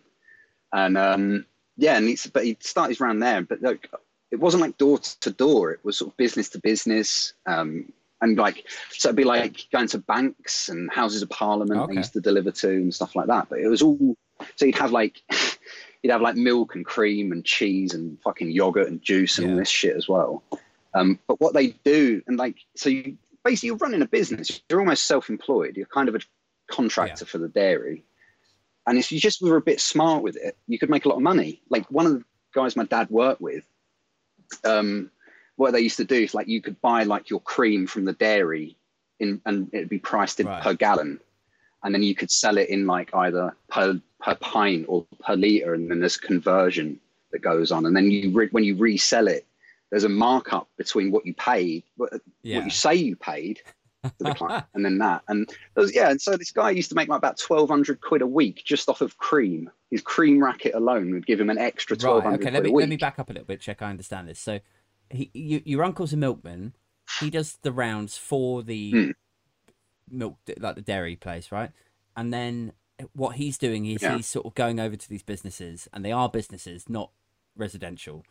[0.71, 1.45] And um,
[1.77, 3.89] yeah, and it's but he started his round there, but like
[4.31, 5.71] it wasn't like door to door.
[5.71, 7.33] It was sort of business to business.
[7.45, 11.93] Um, and like, so it'd be like going to banks and houses of parliament Okay.
[11.93, 13.49] they used to deliver to and stuff like that.
[13.49, 14.15] But it was all,
[14.55, 15.21] so you'd have like,
[16.01, 19.57] you'd have like milk and cream and cheese and fucking yogurt and juice and all
[19.57, 20.41] this shit as well.
[20.95, 24.79] Um, but what they do, and like, so you basically you're running a business, you're
[24.79, 26.19] almost self employed, you're kind of a
[26.69, 28.03] contractor for the dairy.
[28.87, 31.15] And if you just were a bit smart with it, you could make a lot
[31.15, 31.61] of money.
[31.69, 32.23] Like one of the
[32.53, 33.63] guys my dad worked with,
[34.65, 35.09] um,
[35.55, 38.13] what they used to do is like you could buy like your cream from the
[38.13, 38.75] dairy
[39.19, 40.61] in and it'd be priced in Right.
[40.63, 41.19] per gallon.
[41.83, 45.73] And then you could sell it in like either per per pint or per liter,
[45.73, 46.99] and then there's conversion
[47.31, 47.85] that goes on.
[47.85, 49.45] And then you re- when you resell it,
[49.93, 52.57] there's a markup between what you paid, what, Yeah.
[52.57, 53.61] what you say you paid
[54.03, 55.21] to the client, and then that.
[55.27, 58.23] And was, yeah, and so this guy used to make like about twelve hundred quid
[58.23, 59.69] a week just off of cream.
[59.91, 62.33] His cream racket alone would give him an extra twelve Right.
[62.33, 62.41] Okay.
[62.45, 62.81] quid Let me a week.
[62.81, 63.61] let me back up a little bit.
[63.61, 64.39] Check I understand this.
[64.39, 64.59] So,
[65.11, 66.73] he, you, your uncle's a milkman.
[67.19, 69.11] He does the rounds for the Hmm.
[70.09, 71.69] milk, like the dairy place, right?
[72.17, 72.73] And then
[73.13, 74.15] what he's doing is Yeah.
[74.17, 77.11] he's sort of going over to these businesses, and they are businesses, not
[77.55, 78.25] residential.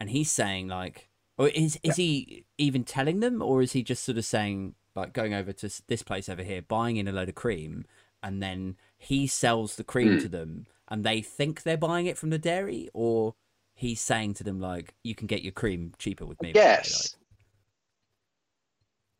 [0.00, 4.04] And he's saying like, or is is he even telling them, or is he just
[4.04, 7.28] sort of saying like going over to this place over here, buying in a load
[7.28, 7.84] of cream,
[8.22, 10.18] and then he sells the cream Hmm.
[10.20, 13.34] to them, and they think they're buying it from the dairy, or
[13.74, 16.52] he's saying to them like, you can get your cream cheaper with me.
[16.54, 17.16] Yes.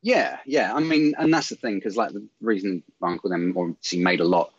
[0.03, 0.75] Yeah, yeah.
[0.75, 4.21] I mean, and that's the thing because like the reason my uncle then obviously made
[4.21, 4.53] a lot,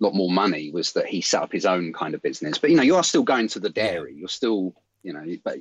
[0.00, 2.58] lot more money was that he set up his own kind of business.
[2.58, 4.14] But you know, you are still going to the dairy.
[4.14, 5.58] You're still, you know, but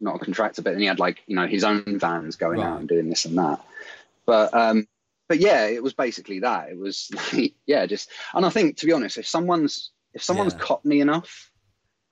[0.00, 0.62] not a contractor.
[0.62, 2.66] But then he had like you know his own vans going Right.
[2.66, 3.60] out and doing this and that.
[4.26, 4.86] But um,
[5.28, 6.70] but yeah, it was basically that.
[6.70, 7.10] It was
[7.66, 10.60] yeah, just and I think to be honest, if someone's if someone's Yeah.
[10.60, 11.50] cockney enough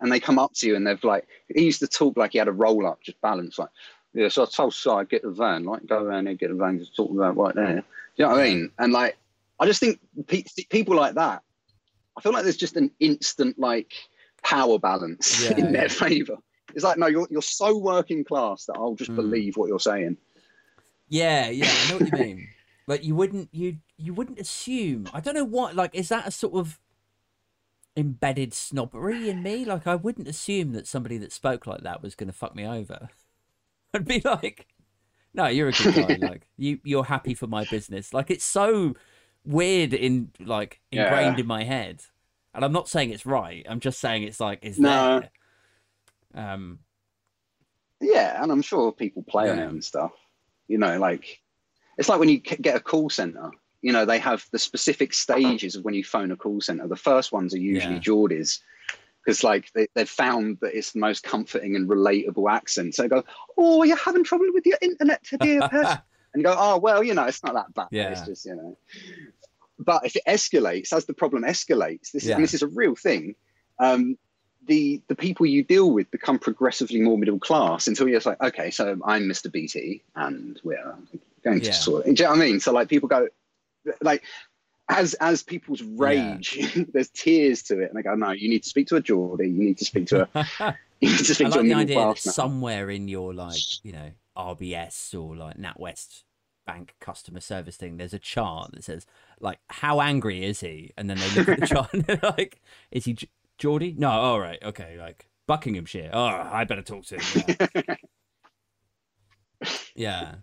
[0.01, 2.39] and they come up to you and they've like he used to talk like he
[2.39, 3.71] had a roll up just balance like
[4.13, 6.79] yeah so i told Si get the van like go around there get the van
[6.79, 7.83] just talk about right there do
[8.17, 9.17] you know what i mean and like
[9.59, 11.43] i just think pe- people like that
[12.17, 13.95] i feel like there's just an instant like
[14.45, 15.71] power balance Yeah, in yeah.
[15.73, 16.37] their favor
[16.75, 19.17] it's like no you're, you're so working class that i'll just Mm.
[19.17, 20.17] believe what you're saying
[21.09, 22.49] Yeah, yeah, I know what you mean.
[22.87, 25.11] Like you wouldn't you you wouldn't assume.
[25.13, 26.79] I don't know what like is that a sort of
[27.97, 29.65] embedded snobbery in me?
[29.65, 32.67] Like I wouldn't assume that somebody that spoke like that was going to fuck me
[32.67, 33.09] over.
[33.95, 34.69] I'd be like,
[35.35, 36.17] "No, you're a good guy.
[36.21, 38.95] like you you're happy for my business." Like it's so
[39.45, 41.03] weird in like Yeah.
[41.05, 42.03] ingrained in my head.
[42.55, 43.67] And I'm not saying it's right.
[43.69, 45.21] I'm just saying it's like it's No.
[45.21, 45.31] there.
[46.37, 46.79] Um
[48.01, 49.65] Yeah, and I'm sure people play on Yeah.
[49.65, 50.13] it and stuff.
[50.69, 51.43] You know, like
[51.99, 53.51] it's like when you get a call center.
[53.83, 56.89] You know, they have the specific stages of when you phone a call center.
[56.89, 58.01] The first ones are usually Yeah.
[58.01, 58.61] Geordies
[59.25, 62.95] because, like, they, they've found that it's the most comforting and relatable accent.
[62.95, 63.23] So they go,
[63.57, 66.03] "Oh, you're having trouble with your internet today, Pet?"
[66.35, 67.89] and go, "Oh, well, you know, it's not that bad.
[67.93, 68.11] Yeah.
[68.11, 68.79] It's just, you know."
[69.79, 72.37] But if it escalates, as the problem escalates, this is, Yeah.
[72.37, 73.37] and this is a real thing.
[73.79, 74.17] Um,
[74.67, 78.41] the the people you deal with become progressively more middle class until you're just like,
[78.43, 79.51] okay, so I'm Mr.
[79.51, 80.95] BT and we're
[81.45, 81.73] going to Yeah.
[81.73, 82.05] sort.
[82.05, 82.61] Do you know what I mean?
[82.61, 83.29] So like people go,
[84.01, 84.23] like
[84.89, 86.59] as as people's rage,
[86.93, 89.49] there's tears to it, and they go, no, you need to speak to a Geordie,
[89.49, 91.75] you need to speak to a, you need to I speak to a like the
[91.75, 96.23] idea that somewhere in your like, you know, RBS or like NatWest
[96.67, 99.07] Bank customer service thing, there's a chart that says
[99.41, 102.61] like, "How angry is he?" And then they look at the chart and they're like,
[102.91, 103.17] "Is he
[103.59, 103.95] Geordie?
[103.97, 106.11] No, all right, okay, like Buckinghamshire.
[106.13, 107.99] Oh, I better talk to him."
[109.61, 109.71] Yeah.
[109.95, 110.35] yeah.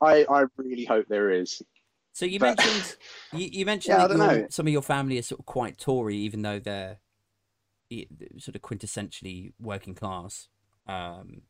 [0.00, 1.62] I I really hope there is.
[2.12, 2.96] So you But- mentioned
[3.32, 6.16] you, you mentioned Yeah, that your, some of your family are sort of quite Tory,
[6.16, 6.98] even though they're
[8.38, 10.48] sort of quintessentially working class.
[10.86, 11.42] Um,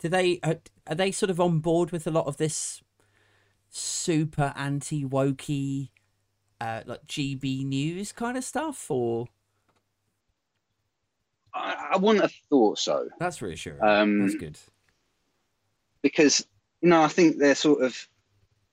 [0.00, 2.82] do they are, are they sort of on board with a lot of this
[3.70, 5.90] super anti wokey,
[6.62, 9.26] uh, like GB news kind of stuff, or
[11.54, 13.08] I, I wouldn't have thought so.
[13.18, 13.82] that's reassuring.
[13.82, 14.58] Um, that's good.
[16.02, 16.46] because
[16.80, 18.08] you know I think they're sort of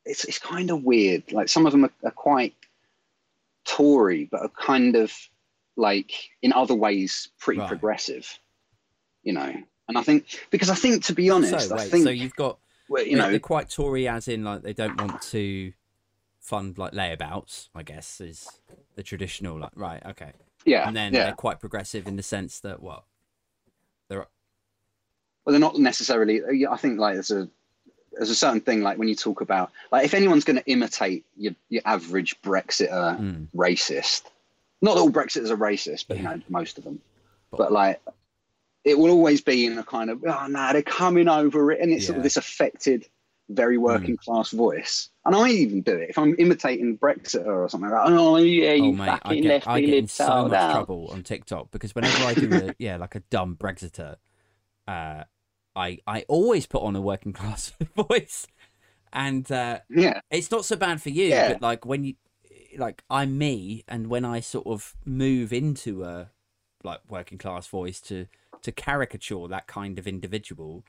[0.05, 1.31] it's it's kind of weird.
[1.31, 2.55] Like some of them are, are quite
[3.65, 5.11] Tory, but are kind of
[5.75, 6.11] like
[6.41, 7.67] in other ways pretty Right.
[7.69, 8.39] progressive.
[9.23, 9.53] You know,
[9.87, 12.57] and I think because I think to be honest, so I think so you've got
[12.87, 15.73] well, you know they're quite Tory, as in like they don't want to
[16.49, 17.69] fund like layabouts.
[17.75, 18.49] I guess is
[18.95, 20.33] the traditional like right, okay,
[20.65, 21.25] yeah, and then yeah.
[21.25, 23.03] they're quite progressive in the sense that what
[24.09, 24.25] they're
[25.45, 26.41] Well, they're not necessarily.
[26.65, 27.47] I think like there's a
[28.13, 31.23] there's a certain thing like when you talk about like if anyone's going to imitate
[31.37, 34.23] your your average Brexiter mm, racist.
[34.81, 36.99] Not that all Brexiters are racist, but you know most of them.
[37.51, 38.01] But- But like,
[38.85, 41.91] it will always be in a kind of oh no, they're coming over it, and
[41.91, 43.05] it's sort of this affected,
[43.49, 45.09] very working class voice.
[45.25, 47.89] And I even do it if I'm imitating Brexiter or something.
[47.89, 50.53] Like, oh yeah, you oh mate, I fucking get left I get in so much
[50.53, 50.71] out.
[50.71, 54.15] trouble on TikTok because whenever I do a yeah like a dumb Brexiter,
[54.87, 55.23] uh,
[55.75, 58.47] I I always put on a working class voice,
[59.13, 61.53] and uh, Yeah, it's not so bad for you Yeah.
[61.53, 62.15] but like when you
[62.77, 66.29] like i'm me and when i sort of move into a
[66.83, 68.27] like working class voice to
[68.61, 70.85] to caricature that kind of individual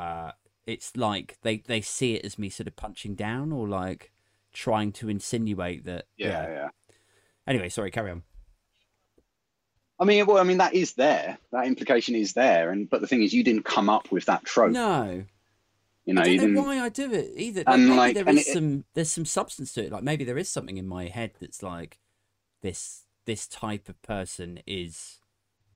[0.00, 0.32] uh
[0.66, 4.12] it's like they they see it as me sort of punching down or like
[4.52, 6.68] trying to insinuate that yeah, yeah.
[7.46, 8.22] anyway sorry carry on
[10.00, 11.38] I mean, well, I mean that is there.
[11.52, 14.44] That implication is there, and but the thing is, you didn't come up with that
[14.44, 14.72] trope.
[14.72, 15.26] no
[16.04, 17.62] you know, I don't know why I do it either.
[17.64, 19.92] Like, And, maybe like, there is it- some there's some substance to it.
[19.92, 22.00] Like maybe there is something in my head that's like
[22.60, 25.18] this this type of person is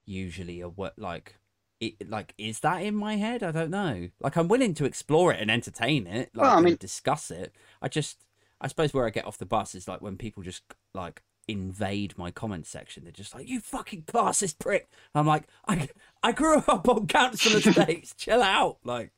[0.05, 1.37] usually a what like
[1.81, 3.43] it like is that in my head?
[3.43, 4.09] I don't know.
[4.21, 7.31] Like I'm willing to explore it and entertain it, like Well, I and mean- discuss
[7.31, 7.55] it.
[7.83, 8.25] I just
[8.61, 10.63] I suppose where I get off the bus is like when people just
[10.95, 13.05] like invade my comment section.
[13.05, 15.89] They're just like, "You fucking classist prick." I'm like, I
[16.23, 18.15] I grew up on council estates.
[18.19, 19.13] Chill out, like.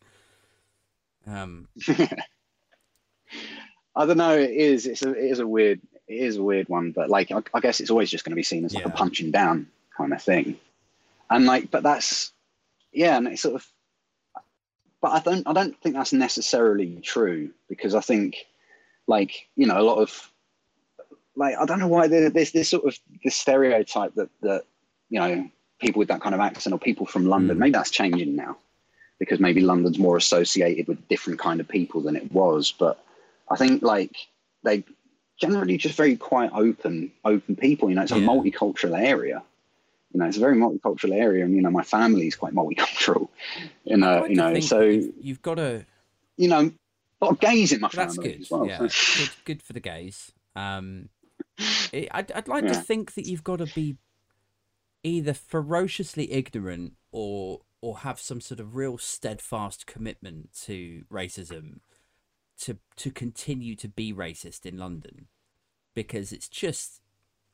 [1.27, 1.69] Um,
[3.97, 4.37] I don't know.
[4.37, 4.87] It is.
[4.87, 5.11] It's a.
[5.11, 5.81] It is a weird.
[6.07, 6.93] It is a weird one.
[6.93, 8.91] But like, I, I guess it's always just going to be seen as like a
[8.91, 10.57] punching down kind of thing.
[11.31, 12.33] And like, but that's
[12.93, 13.67] yeah, and it's sort of.
[15.01, 15.47] But I don't.
[15.47, 18.37] I don't think that's necessarily true because I think,
[19.07, 20.31] like you know, a lot of,
[21.37, 24.65] like I don't know why there's this sort of this stereotype that that
[25.09, 25.49] you know
[25.81, 27.57] people with that kind of accent or people from London.
[27.57, 27.61] Mm.
[27.61, 28.57] Maybe that's changing now
[29.19, 32.73] because maybe London's more associated with different kind of people than it was.
[32.73, 33.03] But
[33.51, 34.17] I think like
[34.65, 34.85] they
[35.41, 37.89] generally just very quite open, open people.
[37.89, 38.27] You know, it's a Yeah.
[38.27, 39.43] multicultural area.
[40.13, 43.29] You know, it's a very multicultural area, and you know, my family is quite multicultural.
[43.85, 45.87] You know, you know, so you've, got to.
[46.37, 46.71] you know,
[47.21, 48.41] a lot of gays in my That's family good.
[48.43, 48.67] as well.
[48.67, 50.31] yeah, so- good, good for the gays.
[50.55, 51.09] Um,
[51.91, 53.97] it, I'd, I'd like to think that you've got to be
[55.03, 61.79] either ferociously ignorant or or have some sort of real steadfast commitment to racism
[62.61, 65.29] to to continue to be racist in London
[65.95, 67.01] because it's just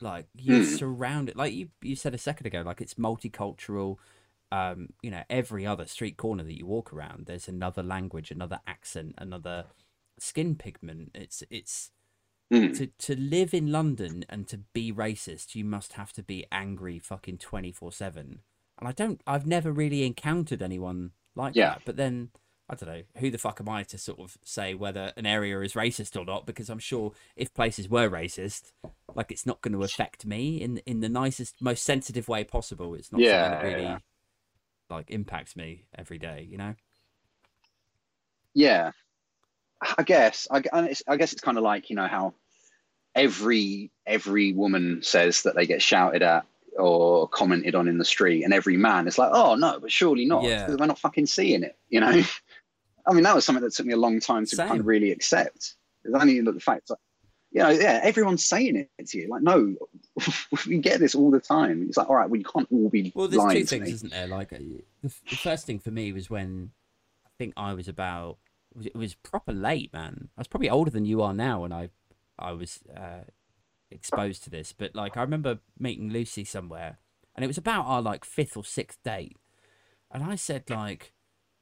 [0.00, 0.74] like you're Hmm.
[0.76, 3.96] surrounded like you you said a second ago like it's multicultural
[4.52, 8.60] um you know every other street corner that you walk around there's another language another
[8.66, 9.66] accent another
[10.18, 11.90] skin pigment it's it's
[12.52, 12.76] Mm.
[12.76, 16.98] to to live in London and to be racist, you must have to be angry
[16.98, 18.40] fucking twenty four seven.
[18.78, 21.70] And I don't, I've never really encountered anyone like Yeah.
[21.70, 21.82] that.
[21.86, 22.28] But then
[22.68, 25.60] I don't know who the fuck am I to sort of say whether an area
[25.60, 26.46] is racist or not?
[26.46, 28.72] Because I'm sure if places were racist,
[29.14, 32.94] like it's not going to affect me in in the nicest, most sensitive way possible.
[32.94, 33.98] It's not Yeah, something that really yeah.
[34.88, 36.46] like impacts me every day.
[36.50, 36.74] You know?
[38.54, 38.92] yeah
[39.98, 42.34] i guess i, it's, I guess it's kind of like you know how
[43.14, 46.46] every every woman says that they get shouted at
[46.78, 50.24] or commented on in the street and every man is like oh no but surely
[50.24, 50.68] not Yeah.
[50.70, 52.22] we're not fucking seeing it you know
[53.06, 55.10] i mean that was something that took me a long time to kind of really
[55.10, 55.74] accept
[56.04, 56.98] it's only the fact that
[57.50, 59.74] you know yeah everyone's saying it to you like no
[60.66, 63.28] we get this all the time it's like all right well can't all be Well,
[63.28, 64.26] there's lying two things, me isn't there?
[64.26, 64.58] Like uh,
[65.02, 66.72] the, the first thing for me was when
[67.24, 68.38] I think I was about
[68.82, 70.28] it was proper late, man.
[70.36, 71.90] I was probably older than you are now when I
[72.38, 73.24] I was uh,
[73.90, 74.72] exposed to this.
[74.72, 76.98] But like I remember meeting Lucy somewhere,
[77.34, 79.36] and it was about our like fifth or sixth date,
[80.10, 81.12] and I said like,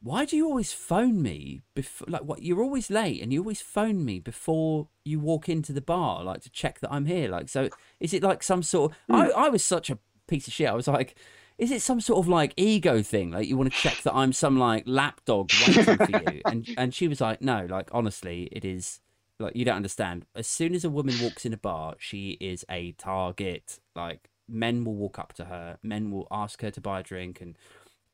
[0.02, 3.60] why do you always phone me before like what you're always late and you always
[3.60, 7.48] phone me before you walk into the bar like to check that i'm here like
[7.48, 7.68] so
[8.00, 9.14] is it like some sort of hmm.
[9.14, 11.16] I, I was such a piece of shit i was like
[11.58, 14.32] is it some sort of like ego thing like you want to check that i'm
[14.32, 16.42] some like lapdog waiting for you?
[16.46, 19.00] And and she was like no like honestly it is
[19.42, 20.24] like you don't understand.
[20.34, 23.80] As soon as a woman walks in a bar she is a target.
[23.94, 27.40] Like men will walk up to her men will ask her to buy a drink
[27.40, 27.56] and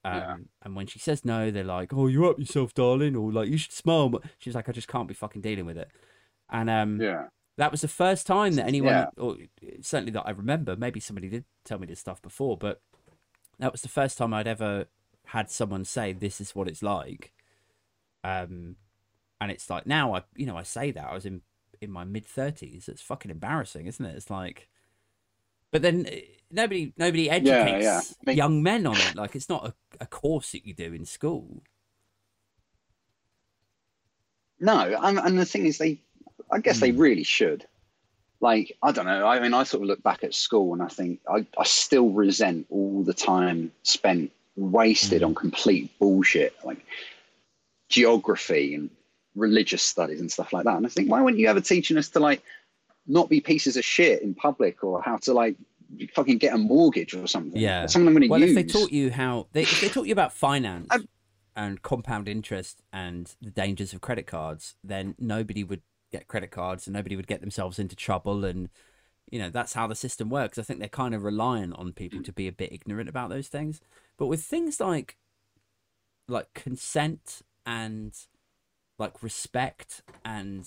[0.09, 0.36] um, Yeah.
[0.62, 3.59] and when she says no, they're like, "Oh, you're up yourself, darling," or like, "You
[3.59, 5.90] should smile." more." She's like, "I just can't be fucking dealing with it."
[6.50, 7.28] And um, Yeah.
[7.56, 9.06] that was the first time that anyone, Yeah.
[9.16, 9.36] or
[9.82, 12.80] certainly that I remember, maybe somebody did tell me this stuff before, but
[13.59, 14.86] that was the first time I'd ever
[15.26, 17.32] had someone say, "This is what it's like."
[18.24, 18.76] Um,
[19.40, 21.42] and it's like now I, you know, I say that I was in
[21.80, 22.88] in my mid thirties.
[22.88, 24.16] It's fucking embarrassing, isn't it?
[24.16, 24.68] It's like,
[25.70, 28.00] but then eh, nobody nobody educates yeah.
[28.00, 29.14] I mean- young men on it.
[29.16, 31.62] Like it's not a, a course that you do in school.
[34.60, 36.00] No, and, and the thing is, they,
[36.50, 36.98] I guess they Hmm.
[36.98, 37.64] really should.
[38.40, 39.26] Like, I don't know.
[39.26, 42.10] I mean, I sort of look back at school and I think I, I still
[42.10, 45.26] resent all the time spent wasted Hmm.
[45.28, 46.84] on complete bullshit, like
[47.88, 48.90] geography and
[49.36, 50.76] religious studies and stuff like that.
[50.76, 52.42] And I think, why weren't you ever teaching us to like
[53.09, 55.56] not be pieces of shit in public or how to like
[56.14, 57.61] fucking get a mortgage or something?
[57.61, 57.86] Yeah.
[57.86, 58.50] something I'm going to Well, use.
[58.50, 61.09] if they taught you how, they, if they taught you about finance I'm-
[61.56, 65.82] and compound interest and the dangers of credit cards, then nobody would
[66.12, 68.44] get credit cards and nobody would get themselves into trouble.
[68.44, 68.68] And
[69.30, 70.59] you know that's how the system works.
[70.59, 73.48] I think they're kind of reliant on people to be a bit ignorant about those
[73.48, 73.80] things.
[74.16, 75.16] But with things like
[76.28, 78.14] like consent and
[78.98, 80.66] like respect and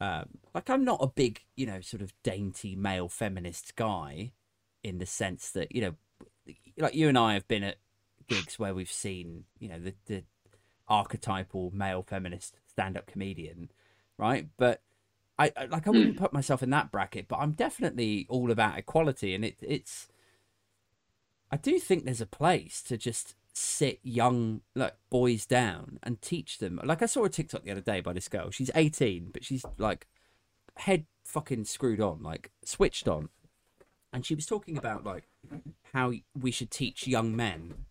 [0.00, 4.32] um, like I'm not a big you know sort of dainty male feminist guy
[4.82, 7.76] in the sense that you know like you and I have been at
[8.28, 10.24] gigs where we've seen you know the the
[10.88, 13.70] archetypal male feminist stand up comedian,
[14.18, 14.48] right?
[14.56, 14.82] But
[15.38, 18.78] I, I like I wouldn't put myself in that bracket, but I'm definitely all about
[18.78, 20.08] equality, and it it's.
[21.50, 26.58] I do think there's a place to just sit young like boys down and teach
[26.58, 26.78] them.
[26.84, 28.50] Like I saw a TikTok the other day by this girl.
[28.50, 30.06] She's 18, but she's like
[30.76, 33.30] head fucking screwed on, like switched on.
[34.12, 35.24] And she was talking about like
[35.94, 37.86] how we should teach young men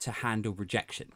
[0.00, 1.12] to handle rejection.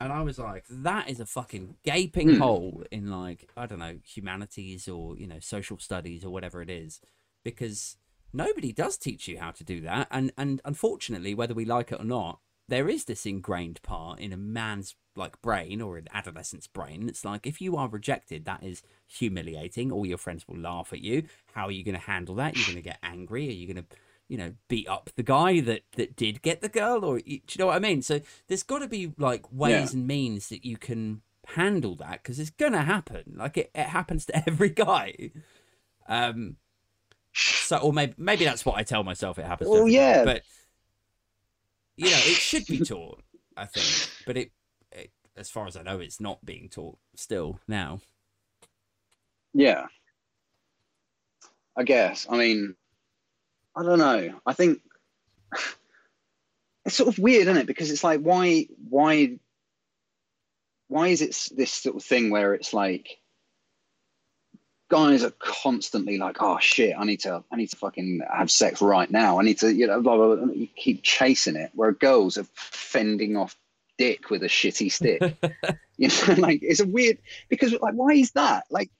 [0.00, 2.40] And I was like, that is a fucking gaping Hmm.
[2.40, 6.70] hole in like, I don't know, humanities or, you know, social studies or whatever it
[6.70, 7.00] is.
[7.44, 7.96] Because
[8.32, 10.06] nobody does teach you how to do that.
[10.12, 12.38] And and unfortunately, whether we like it or not,
[12.68, 17.08] there is this ingrained part in a man's like brain or an adolescent's brain.
[17.08, 19.92] It's like if you are rejected, that is humiliating.
[19.92, 21.24] All your friends will laugh at you.
[21.52, 22.56] How are you going to handle that?
[22.56, 23.48] You're going to get angry.
[23.48, 23.96] Are you going to,
[24.28, 27.04] you know, beat up the guy that that did get the girl?
[27.04, 28.02] Or do you know what I mean?
[28.02, 29.98] So there's got to be like ways Yeah.
[29.98, 33.34] and means that you can handle that because it's going to happen.
[33.36, 35.30] Like it, it happens to every guy.
[36.08, 36.56] Um.
[37.36, 39.38] So, or maybe maybe that's what I tell myself.
[39.38, 39.68] It happens.
[39.68, 40.24] to Well, guy, yeah.
[40.24, 40.42] but
[41.96, 43.22] you know, it should be taught.
[43.56, 44.50] I think, but it,
[44.90, 48.00] it, as far as I know, it's not being taught still now.
[49.52, 49.86] Yeah.
[51.76, 52.26] I guess.
[52.28, 52.74] I mean,
[53.76, 54.40] I don't know.
[54.44, 54.80] I think
[56.84, 57.66] it's sort of weird, isn't it?
[57.66, 59.38] Because it's like, why, why,
[60.88, 63.18] why is it this sort of thing where it's like
[64.88, 68.82] guys are constantly like, oh shit, I need to, I need to fucking have sex
[68.82, 69.38] right now.
[69.38, 70.36] I need to, you know, blah blah.
[70.36, 70.52] blah.
[70.52, 73.56] You keep chasing it, where girls are fending off
[73.98, 75.36] dick with a shitty stick.
[75.96, 77.18] You know, like it's a weird
[77.48, 78.64] because like why is that?
[78.68, 78.90] Like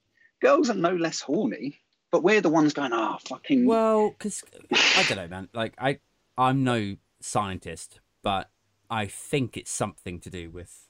[0.41, 1.77] girls are no less horny,
[2.09, 5.49] but we're the ones going, oh fucking Well, because I don't know, man.
[5.53, 5.99] Like I,
[6.37, 8.49] I'm no scientist, but
[8.89, 10.87] I think it's something to do with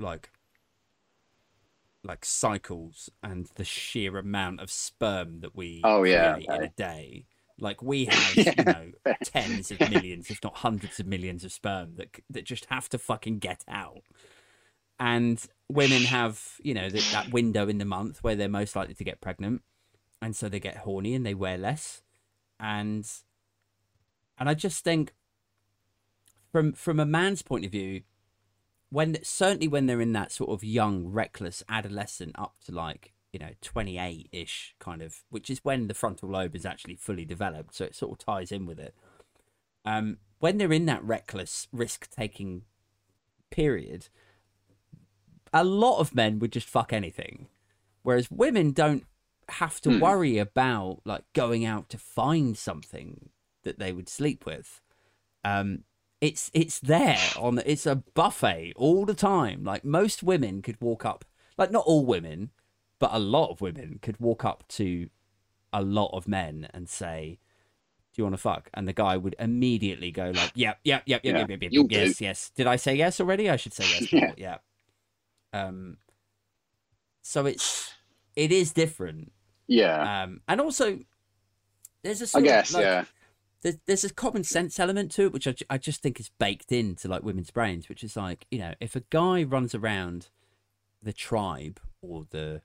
[0.00, 0.30] like
[2.04, 6.68] like cycles and the sheer amount of sperm that we Oh, yeah, create in a
[6.68, 7.26] day.
[7.58, 8.92] Like we have, Yeah, you know,
[9.24, 12.98] tens of millions, if not hundreds of millions of sperm that that just have to
[12.98, 14.02] fucking get out.
[14.98, 18.94] And women have, you know, that, that window in the month where they're most likely
[18.94, 19.62] to get pregnant,
[20.22, 22.02] and so they get horny and they wear less,
[22.60, 23.08] and
[24.38, 25.14] and I just think
[26.52, 28.02] from from a man's point of view,
[28.94, 33.40] when certainly when they're in that sort of young, reckless adolescent up to like you
[33.40, 37.74] know 28 ish kind of, which is when the frontal lobe is actually fully developed,
[37.74, 38.94] so it sort of ties in with it.
[39.84, 42.62] Um, when they're in that reckless, risk taking
[43.50, 44.06] period,
[45.52, 47.48] a lot of men would just fuck anything,
[48.04, 49.04] whereas women don't
[49.48, 49.98] have to Hmm.
[49.98, 53.30] worry about like going out to find something
[53.64, 54.80] that they would sleep with.
[55.44, 55.82] Um,
[56.24, 59.62] it's it's there on it's a buffet all the time.
[59.64, 61.24] Like most women could walk up,
[61.58, 62.50] like not all women,
[62.98, 65.08] but a lot of women could walk up to
[65.72, 67.38] a lot of men and say,
[68.12, 71.24] "Do you want to fuck?" And the guy would immediately go like, "Yep, yep, yep,
[71.24, 73.50] yep, Yeah, yep, yep, yep, yes, yes." Did I say yes already?
[73.50, 74.12] I should say yes.
[74.12, 74.32] Yeah.
[74.46, 74.58] yeah.
[75.52, 75.98] Um.
[77.22, 77.92] So it's
[78.34, 79.32] it is different.
[79.66, 81.00] Yeah, Um, and also
[82.02, 82.74] there's a I sort of, guess.
[82.74, 83.04] like, yeah,
[83.64, 86.70] there's, there's a common sense element to it, which I, I just think is baked
[86.70, 90.28] into like women's brains, which is like, you know, if a guy runs around
[91.02, 92.62] the tribe or the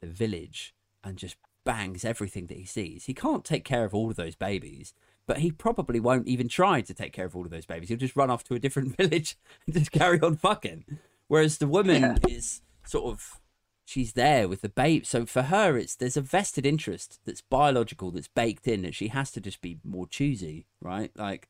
[0.00, 4.10] the village and just bangs everything that he sees, he can't take care of all
[4.10, 4.92] of those babies,
[5.26, 7.88] but he probably won't even try to take care of all of those babies.
[7.88, 10.84] He'll just run off to a different village and just carry on fucking.
[11.28, 12.16] Whereas the woman Yeah.
[12.28, 13.40] is sort of
[13.88, 15.06] she's there with the babe.
[15.06, 19.08] So for her, it's there's a vested interest that's biological, that's baked in, that she
[19.08, 21.10] has to just be more choosy, right?
[21.16, 21.48] Like,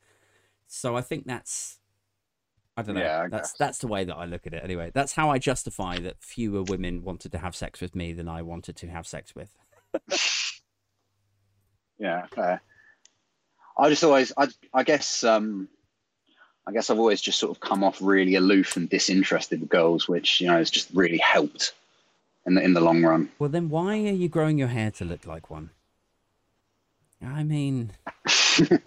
[0.65, 1.79] so I think that's,
[2.77, 3.57] I don't know, Yeah, I that's guess.
[3.57, 4.63] that's the way that I look at it.
[4.63, 8.29] Anyway, that's how I justify that fewer women wanted to have sex with me than
[8.29, 9.57] I wanted to have sex with.
[11.99, 12.25] yeah.
[12.33, 12.61] Fair.
[13.77, 15.67] I just always, I, I guess, um,
[16.65, 20.07] I guess I've always just sort of come off really aloof and disinterested with girls,
[20.07, 21.73] which you know has just really helped
[22.45, 23.29] in the in the long run.
[23.39, 25.71] Well, then why are you growing your hair to look like one?
[27.25, 27.91] I mean,
[28.59, 28.79] you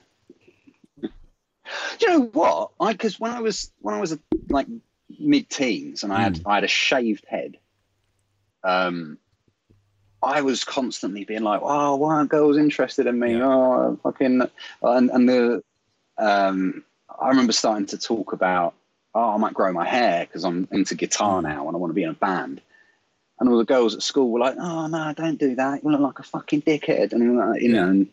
[2.09, 2.71] know what?
[2.81, 4.17] I because when I was when I was
[4.49, 4.67] like
[5.19, 7.59] mid teens and I had I had a shaved head.
[8.65, 9.19] Um,
[10.23, 13.45] I was constantly being like, "Oh, why aren't girls interested in me?" Yeah.
[13.45, 14.43] Oh, fucking,
[14.83, 15.63] and and the,
[16.17, 16.85] um,
[17.21, 18.75] I remember starting to talk about,
[19.15, 21.95] "Oh, I might grow my hair because I'm into guitar now and I want to
[21.95, 22.61] be in a band."
[23.43, 25.83] And all the girls at school were like, "Oh no, don't do that!
[25.83, 27.89] You look like a fucking dickhead," and uh, you know.
[27.89, 28.07] And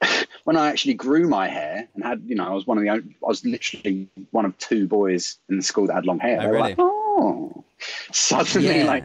[0.44, 2.88] when I actually grew my hair and had, you know, I was one of the,
[2.88, 6.38] only, I was literally one of two boys in the school that had long hair.
[6.38, 6.70] Oh, they were really?
[6.70, 7.62] like, "Oh,"
[8.10, 9.04] suddenly, yeah, like,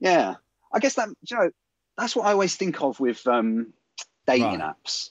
[0.00, 0.34] yeah.
[0.72, 1.50] I guess that, you know,
[1.96, 3.72] that's what I always think of with um,
[4.26, 4.74] dating Right.
[4.74, 5.10] apps.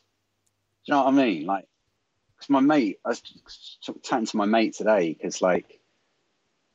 [0.85, 1.45] Do you know what I mean?
[1.45, 1.69] Like,
[2.35, 3.23] because my mate, I was
[3.79, 5.79] sort of chatting to my mate today because, like,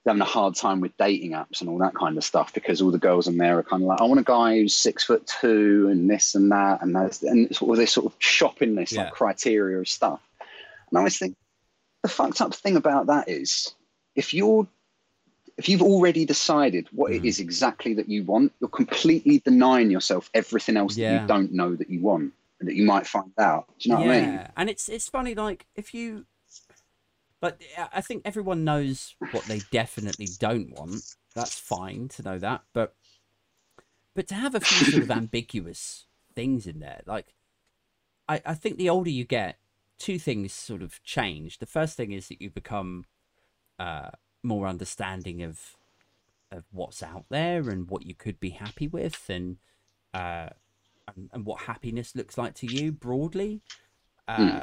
[0.06, 2.90] having a hard time with dating apps and all that kind of stuff because all
[2.90, 5.26] the girls on there are kind of like, I want a guy who's six foot
[5.40, 8.92] two and this and that and that's and it's all this sort of shopping list
[8.92, 9.04] Yeah.
[9.04, 10.20] like criteria of stuff.
[10.40, 11.36] And I always think
[12.02, 13.74] the fucked up thing about that is
[14.16, 14.66] if you're
[15.58, 17.26] if you've already decided what it Mhm.
[17.28, 21.76] is exactly that you want, you're completely denying yourself everything else that you don't know
[21.76, 23.66] that you want and that you might find out.
[23.78, 24.06] Do you know yeah.
[24.06, 24.32] what I mean?
[24.34, 24.50] Yeah.
[24.56, 26.24] And it's it's funny, like if you,
[27.40, 27.60] but
[27.92, 31.02] I- think everyone knows what they definitely don't want.
[31.34, 32.94] That's fine to know that, but
[34.14, 37.34] but to have a few sort of ambiguous things in there, like
[38.28, 39.58] I I think the older you get,
[39.98, 41.58] two things sort of change.
[41.58, 43.04] The first thing is that you become
[43.78, 44.10] uh,
[44.42, 45.76] more understanding of
[46.52, 49.58] of what's out there and what you could be happy with, and
[50.12, 50.50] uh,
[51.14, 53.62] and, and what happiness looks like to you broadly.
[54.28, 54.62] Uh,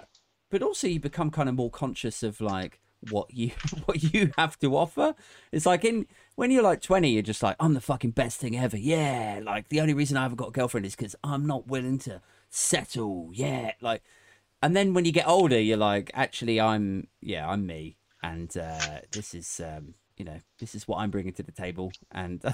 [0.49, 2.79] But also, you become kind of more conscious of like
[3.11, 3.51] what you
[3.85, 5.13] what you have to offer.
[5.51, 8.57] It's like in when you're like 20, you're just like, I'm the fucking best thing
[8.57, 8.77] ever.
[8.77, 11.99] Yeah, like the only reason I haven't got a girlfriend is because I'm not willing
[11.99, 13.29] to settle.
[13.33, 14.03] Yeah, like,
[14.63, 18.99] and then when you get older, you're like, actually, I'm yeah, I'm me, and uh,
[19.11, 21.91] this is um, you know, this is what I'm bringing to the table.
[22.11, 22.49] And do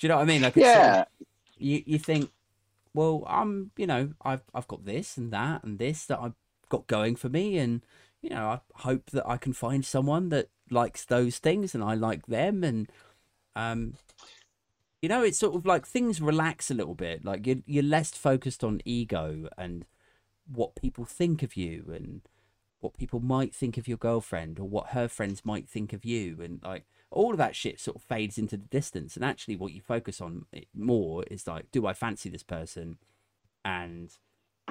[0.00, 0.42] you know what I mean?
[0.42, 1.04] Like, it's sort of- Yeah.
[1.58, 2.30] you you think,
[2.94, 6.34] well, I'm you know I've I've got this and that and this that I've
[6.68, 7.84] got going for me, and
[8.22, 11.94] you know I hope that I can find someone that likes those things and I
[11.94, 12.90] like them, and
[13.54, 13.94] um,
[15.02, 17.24] you know it's sort of like things relax a little bit.
[17.24, 19.84] Like you're you're less focused on ego and
[20.46, 22.22] what people think of you and
[22.80, 26.38] what people might think of your girlfriend or what her friends might think of you
[26.42, 29.72] and like all of that shit sort of fades into the distance and actually what
[29.72, 30.44] you focus on
[30.74, 32.98] more is like do i fancy this person
[33.64, 34.18] and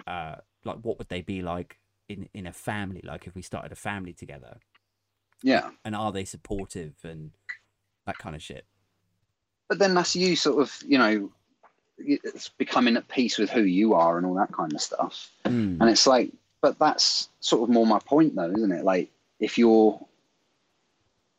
[0.08, 1.80] uh like what would they be like
[2.10, 4.58] in in a family like if we started a family together.
[5.44, 5.70] Yeah.
[5.84, 7.32] and are they supportive and
[8.06, 8.66] that kind of shit?
[9.68, 11.32] But then that's you sort of you know
[11.98, 15.32] it's becoming at peace with who you are and all that kind of stuff.
[15.46, 15.80] Mm.
[15.80, 16.32] and it's like
[16.62, 18.84] but that's sort of more my point though isn't it?
[18.84, 20.00] Like if you're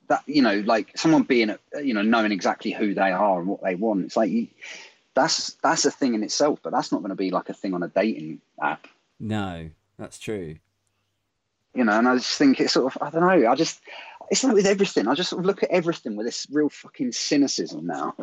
[0.09, 3.62] that you know like someone being you know knowing exactly who they are and what
[3.62, 4.47] they want it's like you,
[5.14, 7.75] that's that's a thing in itself but that's not going to be like a thing
[7.75, 8.87] on a dating app.
[9.19, 10.57] No that's true
[11.74, 13.80] you know and i just think it's sort of i don't know i just
[14.30, 17.12] it's like with everything i just sort of look at everything with this real fucking
[17.12, 18.14] cynicism now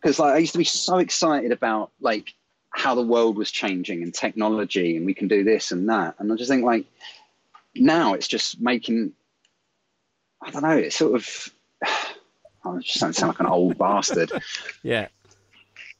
[0.00, 2.34] because like i used to be so excited about like
[2.70, 6.32] how the world was changing and technology and we can do this and that and
[6.32, 6.84] i just think like
[7.74, 9.12] now it's just making
[10.42, 10.76] I don't know.
[10.76, 11.52] It's sort of.
[12.64, 14.32] Oh, I just don't sound like an old bastard.
[14.82, 15.06] Yeah.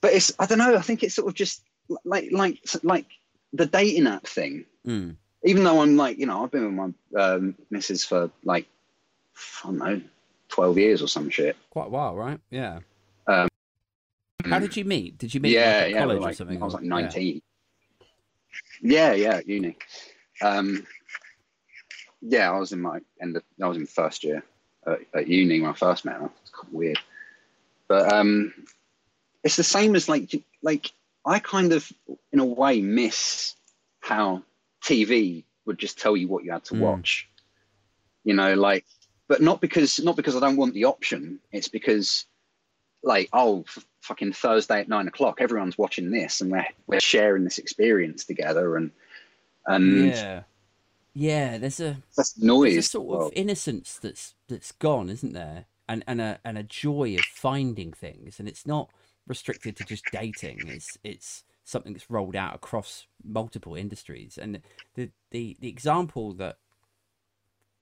[0.00, 0.32] But it's.
[0.40, 0.74] I don't know.
[0.74, 1.62] I think it's sort of just
[2.04, 3.06] like like like
[3.52, 4.64] the dating app thing.
[4.86, 5.16] Mm.
[5.44, 8.66] Even though I'm like, you know, I've been with my um, missus for like,
[9.62, 10.00] I don't know,
[10.48, 11.56] twelve years or some shit.
[11.70, 12.40] Quite a while, right?
[12.50, 12.80] Yeah.
[13.26, 13.48] Um,
[14.44, 15.18] How did you meet?
[15.18, 16.62] Did you meet yeah, like, at yeah, college like, or something?
[16.62, 17.42] I was like 19.
[18.82, 19.76] Yeah, yeah, at uni.
[20.40, 20.86] Um,
[22.20, 23.36] yeah, I was in my end.
[23.36, 24.42] Of, I was in first year
[24.86, 26.30] at, at uni when I first met her.
[26.42, 26.98] It's kind of weird,
[27.88, 28.52] but um,
[29.44, 30.92] it's the same as like like
[31.24, 31.90] I kind of
[32.32, 33.54] in a way miss
[34.00, 34.42] how
[34.86, 36.80] TV would just tell you what you had to Mm.
[36.80, 37.28] watch.
[38.24, 38.84] You know, like,
[39.28, 41.40] but not because not because I don't want the option.
[41.52, 42.26] It's because
[43.02, 47.44] like oh f- fucking thursday at nine o'clock everyone's watching this and we're, we're sharing
[47.44, 48.90] this experience together and
[49.66, 50.42] and Yeah.
[51.14, 55.64] Yeah, there's a that's there's noise a sort of innocence that's that's gone, isn't there?
[55.88, 58.90] And and a and a joy of finding things, and it's not
[59.26, 60.68] restricted to just dating.
[60.68, 64.38] It's it's something that's rolled out across multiple industries.
[64.38, 64.62] And
[64.94, 66.58] the the the example that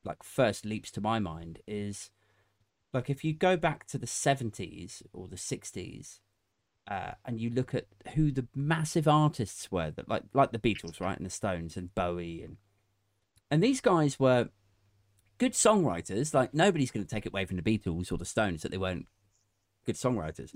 [0.05, 2.11] like first leaps to my mind is
[2.93, 6.21] like if you go back to the 70s or the 60s
[6.87, 11.01] uh, and you look at who the massive artists were that like like the Beatles
[11.01, 12.57] right and the Stones and Bowie and
[13.51, 14.49] and these guys were
[15.39, 16.33] good songwriters.
[16.33, 18.79] Like nobody's going to take it away from the Beatles or the Stones that they
[18.79, 19.07] weren't
[19.85, 20.55] good songwriters.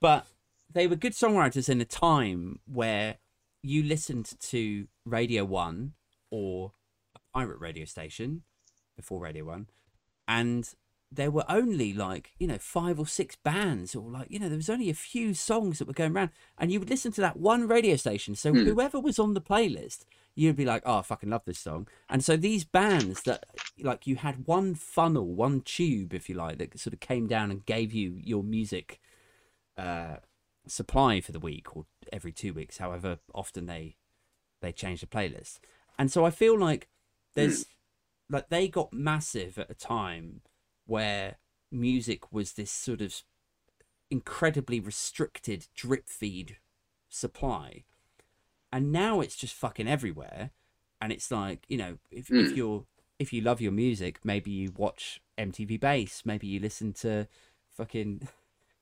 [0.00, 0.26] But
[0.72, 3.16] they were good songwriters in a time where
[3.62, 5.92] you listened to Radio 1
[6.30, 6.72] or
[7.14, 8.42] a pirate radio station
[8.96, 9.66] before Radio 1
[10.28, 10.74] and
[11.12, 14.56] there were only like you know five or six bands or like you know there
[14.56, 17.36] was only a few songs that were going around and you would listen to that
[17.36, 18.64] one radio station so Hmm.
[18.64, 20.04] whoever was on the playlist
[20.36, 23.44] you'd be like oh i fucking love this song and so these bands that
[23.80, 27.50] like you had one funnel one tube if you like that sort of came down
[27.50, 29.00] and gave you your music
[29.76, 30.16] uh
[30.66, 33.96] supply for the week or every two weeks however often they
[34.60, 35.58] they change the playlist.
[35.98, 36.88] And so i feel like
[37.34, 37.66] there's
[38.28, 40.42] like they got massive at a time
[40.86, 41.36] where
[41.72, 43.22] music was this sort of
[44.10, 46.56] incredibly restricted drip feed
[47.08, 47.84] supply.
[48.72, 50.50] And now it's just fucking everywhere.
[51.00, 52.56] And it's like you know if, if Mm.
[52.56, 52.84] you're
[53.18, 57.26] if you love your music maybe you watch MTV Base maybe you listen to
[57.76, 58.28] fucking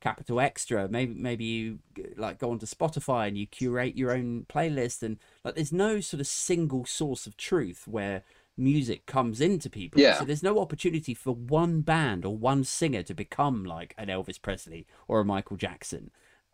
[0.01, 0.88] capital extra.
[0.88, 1.78] Maybe maybe you
[2.16, 6.20] like go onto spotify and you curate your own playlist and like there's no sort
[6.20, 8.22] of single source of truth where
[8.57, 10.01] music comes into people.
[10.01, 10.18] Yeah.
[10.18, 14.40] so there's no opportunity for one band or one singer to become like an elvis
[14.40, 16.11] presley or a michael jackson.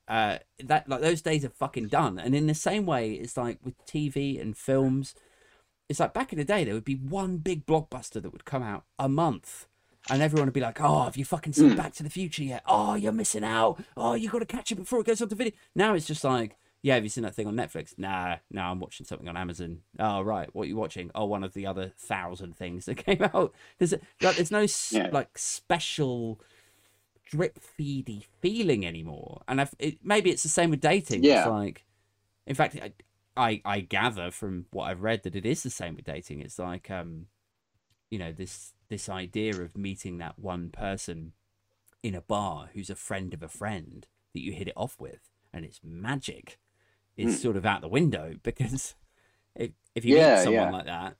[0.06, 2.18] Uh that like those days are fucking done.
[2.18, 5.14] And in the same way it's like with tv and films
[5.88, 8.62] it's like back in the day there would be one big blockbuster that would come
[8.62, 9.66] out a month
[10.10, 11.76] and everyone would be like oh have you fucking seen Mm.
[11.76, 12.62] back to the future yet?
[12.66, 13.82] Oh you're missing out.
[13.96, 15.52] Oh you got to catch it before it goes on to video.
[15.74, 17.98] Now it's just like yeah have you seen that thing on netflix?
[17.98, 19.78] Nah no i'm watching something on amazon.
[19.98, 21.10] Oh right what are you watching?
[21.14, 23.54] Oh one of the other thousand things that came out.
[23.78, 25.08] There's a, like, there's no Yeah.
[25.12, 26.40] like special
[27.24, 29.42] drip feedy feeling anymore.
[29.48, 31.20] And I've, it, maybe it's the same with dating.
[31.24, 31.48] It's Yeah.
[31.48, 31.84] like
[32.46, 32.92] in fact I,
[33.36, 36.40] I i gather from what i've read that it is the same with dating.
[36.40, 37.26] It's like um
[38.10, 41.32] you know this this idea of meeting that one person
[42.02, 45.30] in a bar who's a friend of a friend that you hit it off with
[45.52, 46.58] and it's magic
[47.16, 47.42] is Mm.
[47.42, 48.94] sort of out the window because
[49.56, 50.70] if, if you Yeah, meet someone yeah.
[50.70, 51.16] like that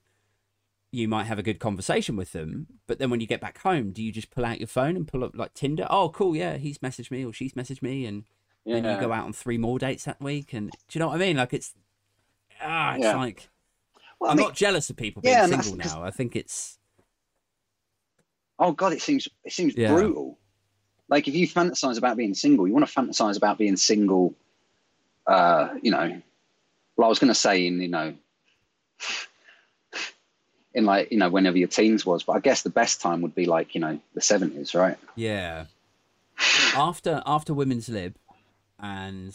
[0.93, 3.91] you might have a good conversation with them but then when you get back home
[3.91, 6.57] do you just pull out your phone and pull up like tinder oh cool yeah
[6.57, 8.23] he's messaged me or she's messaged me and
[8.65, 8.79] yeah.
[8.79, 11.17] then you go out on three more dates that week and do you know what
[11.17, 11.75] i mean like it's
[12.63, 13.49] ah it's like
[14.21, 16.13] Well, I i'm mean, not jealous of people being yeah, and that's single now i
[16.13, 16.79] think it's
[18.59, 19.93] oh god it seems it seems Yeah.
[19.95, 20.39] brutal.
[21.09, 24.35] Like if you fantasize about being single you want to fantasize about being single
[25.27, 26.21] uh you know
[26.97, 28.15] well i was going to say in you know
[30.75, 33.35] in like you know whenever your teens was but i guess the best time would
[33.35, 34.97] be like you know the 70s right?
[35.15, 35.67] Yeah.
[36.75, 38.17] After after women's lib
[38.81, 39.35] and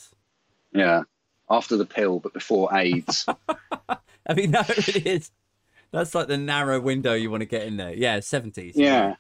[0.74, 1.04] yeah.
[1.50, 3.26] After the pill but before aids.
[3.90, 5.32] I mean that really is
[5.92, 9.16] that's like the narrow window you want to get in there yeah 70s yeah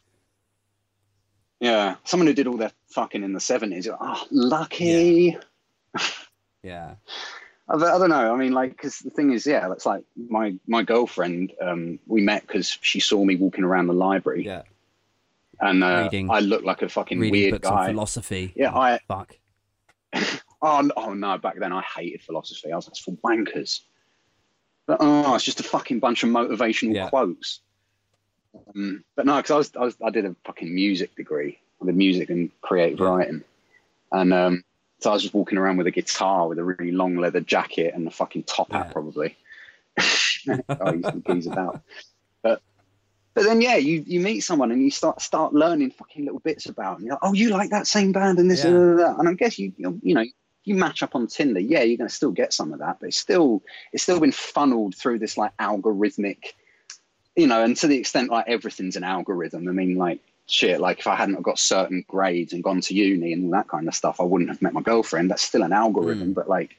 [1.60, 5.38] yeah someone who did all their fucking in the 70s you're like, oh lucky
[6.64, 6.96] yeah
[7.68, 8.34] I, I don't know.
[8.34, 11.54] I mean, like, because the thing is, yeah, that's like my my girlfriend.
[11.62, 14.64] Um, we met because she saw me walking around the library, yeah
[15.60, 17.88] and uh, Reading- I looked like a fucking reading weird books on guy.
[17.91, 19.36] philosophy Yeah, Oh, I- fuck
[20.62, 21.38] Oh, oh no!
[21.38, 22.72] Back then, I hated philosophy.
[22.72, 23.82] I was like, it's for wankers.
[24.90, 27.10] But oh, it's just a fucking bunch of motivational Yeah.
[27.10, 27.60] quotes.
[28.76, 31.60] Um, but no, because I was, I was I did a fucking music degree.
[31.80, 33.44] I did music and creative writing,
[34.11, 34.64] and um,
[34.99, 37.94] so I was just walking around with a guitar with a really long leather jacket
[37.94, 38.91] and a fucking top hat, Yeah.
[38.94, 39.38] probably.
[39.99, 41.84] I used to about.
[42.41, 42.60] But
[43.36, 46.66] but then yeah, you you meet someone and you start start learning fucking little bits
[46.66, 46.98] about.
[46.98, 47.06] Them.
[47.06, 48.72] You're like, oh, you like that same band and this Yeah.
[48.72, 49.20] and that.
[49.20, 50.26] And I guess you you you know
[50.64, 51.60] you match up on Tinder.
[51.60, 54.95] Yeah, you're gonna still get some of that, but it's still it's still been funneled
[54.95, 56.53] through this like algorithmic,
[57.36, 59.68] you know, and to the extent like everything's an algorithm.
[59.68, 63.34] I mean, like shit, like if I hadn't got certain grades and gone to uni
[63.34, 65.31] and all that kind of stuff, I wouldn't have met my girlfriend.
[65.31, 66.34] That's still an algorithm, hmm.
[66.34, 66.76] but like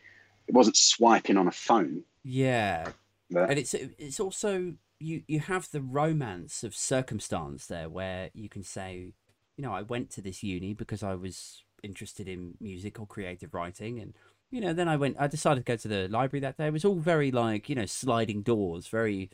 [0.47, 2.02] it wasn't swiping on a phone.
[2.23, 2.90] Yeah,
[3.31, 8.48] But and it's it's also you you have the romance of circumstance there where you
[8.48, 9.15] can say
[9.57, 13.55] you know i went to this uni because i was interested in music or creative
[13.55, 14.15] writing and
[14.51, 16.73] you know then i went i decided to go to the library that day it
[16.73, 19.31] was all very like you know sliding doors very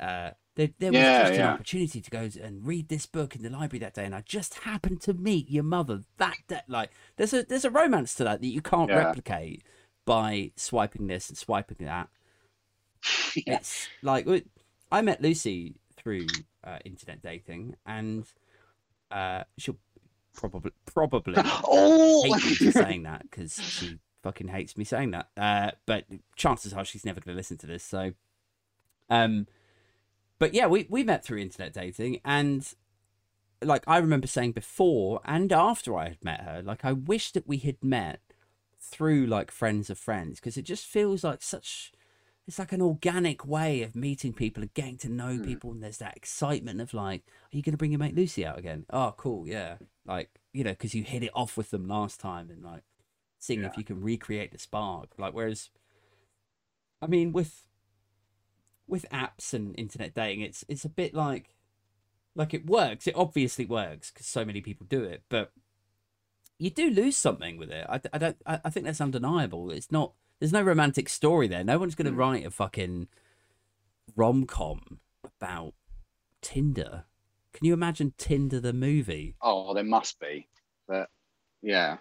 [0.00, 3.42] uh there, there was Yeah, just an opportunity to go and read this book in
[3.42, 6.90] the library that day and i just happened to meet your mother that day like
[7.16, 8.96] there's a there's a romance to that that you can't Yeah.
[8.96, 9.62] replicate
[10.04, 12.08] by swiping this and swiping that
[13.46, 13.58] Yeah.
[13.58, 14.26] it's like
[14.90, 16.26] i met Lucy through
[16.64, 18.24] uh, internet dating, and
[19.10, 19.78] uh, she'll
[20.34, 21.34] probably probably
[21.64, 25.28] oh, hate me for saying that because she fucking hates me saying that.
[25.36, 26.04] Uh, but
[26.36, 27.84] chances are she's never going to listen to this.
[27.84, 28.12] So,
[29.10, 29.46] um,
[30.38, 32.72] but yeah, we we met through internet dating, and
[33.62, 37.46] like I remember saying before and after I had met her, like I wish that
[37.46, 38.20] we had met
[38.80, 41.92] through like friends of friends because it just feels like such
[42.46, 45.44] it's like an organic way of meeting people and getting to know Hmm.
[45.44, 48.44] people and there's that excitement of like are you going to bring your mate lucy
[48.44, 48.84] out again?
[48.90, 49.76] Oh cool yeah.
[50.04, 52.82] Like you know because you hit it off with them last time and like
[53.38, 55.10] seeing if you can recreate the spark.
[55.18, 55.70] Like whereas
[57.00, 57.66] i mean with
[58.86, 61.56] with apps and internet dating it's it's a bit like
[62.36, 65.52] like it works it obviously works because so many people do it but
[66.58, 67.84] you do lose something with it.
[67.88, 69.72] I, I don't I, I think that's undeniable.
[69.72, 70.12] It's not
[70.42, 72.16] there's no romantic story there no one's going to Mm.
[72.18, 73.06] write a fucking
[74.16, 75.72] rom-com about
[76.40, 77.04] tinder
[77.52, 80.48] can you imagine tinder the movie oh, there must be.
[80.88, 81.08] But
[81.62, 81.98] yeah.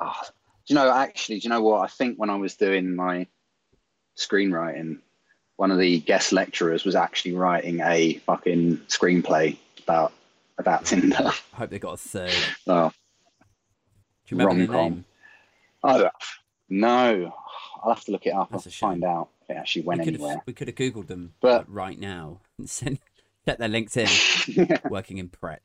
[0.00, 0.28] Oh, do
[0.66, 0.90] you know?
[0.92, 1.82] Actually, do you know what?
[1.82, 3.26] I think when I was doing my
[4.18, 4.98] screenwriting,
[5.56, 10.12] one of the guest lecturers was actually writing a fucking screenplay about
[10.58, 11.16] about Tinder.
[11.52, 12.32] i hope they got a third
[12.66, 12.90] Oh,
[14.26, 15.04] do you remember the Rom-com.
[15.84, 16.10] oh
[16.68, 17.34] no,
[17.82, 18.50] I'll have to look it up.
[18.50, 20.34] That's I'll find out if it actually went we could anywhere.
[20.36, 22.98] have we could have googled them But- right now and send
[23.46, 24.08] check their linkedin
[24.90, 25.62] working in pret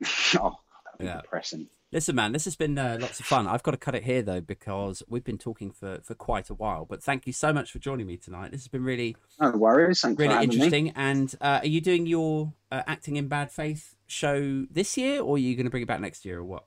[0.38, 1.20] oh, that'd be Yeah.
[1.22, 1.68] depressing.
[1.90, 3.46] Listen, man, this has been uh, lots of fun.
[3.46, 6.54] I've got to cut it here though because we've been talking for for quite a
[6.54, 6.84] while.
[6.84, 8.50] But thank you so much for joining me tonight.
[8.52, 10.00] This has been really No worries.
[10.02, 10.54] Thanks really having me.
[10.56, 10.92] interesting.
[10.94, 15.36] And uh, are you doing your uh, acting in bad faith show this year, or
[15.36, 16.66] are you going to bring it back next year, or what?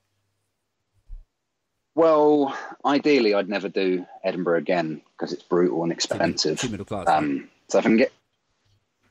[1.94, 6.58] Well, ideally, I'd never do Edinburgh again because it's brutal and expensive.
[6.58, 7.06] too middle class.
[7.08, 8.12] Um, so if I can get,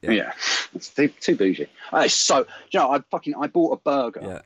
[0.02, 0.12] Yeah.
[0.12, 0.34] yeah,
[0.74, 1.68] it's too too bougie.
[1.94, 2.40] Uh, so
[2.72, 4.42] you know, I fucking I bought a burger yeah,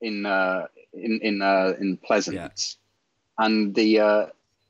[0.00, 2.76] in uh, in in uh, in Pleasance,
[3.38, 4.26] and the uh,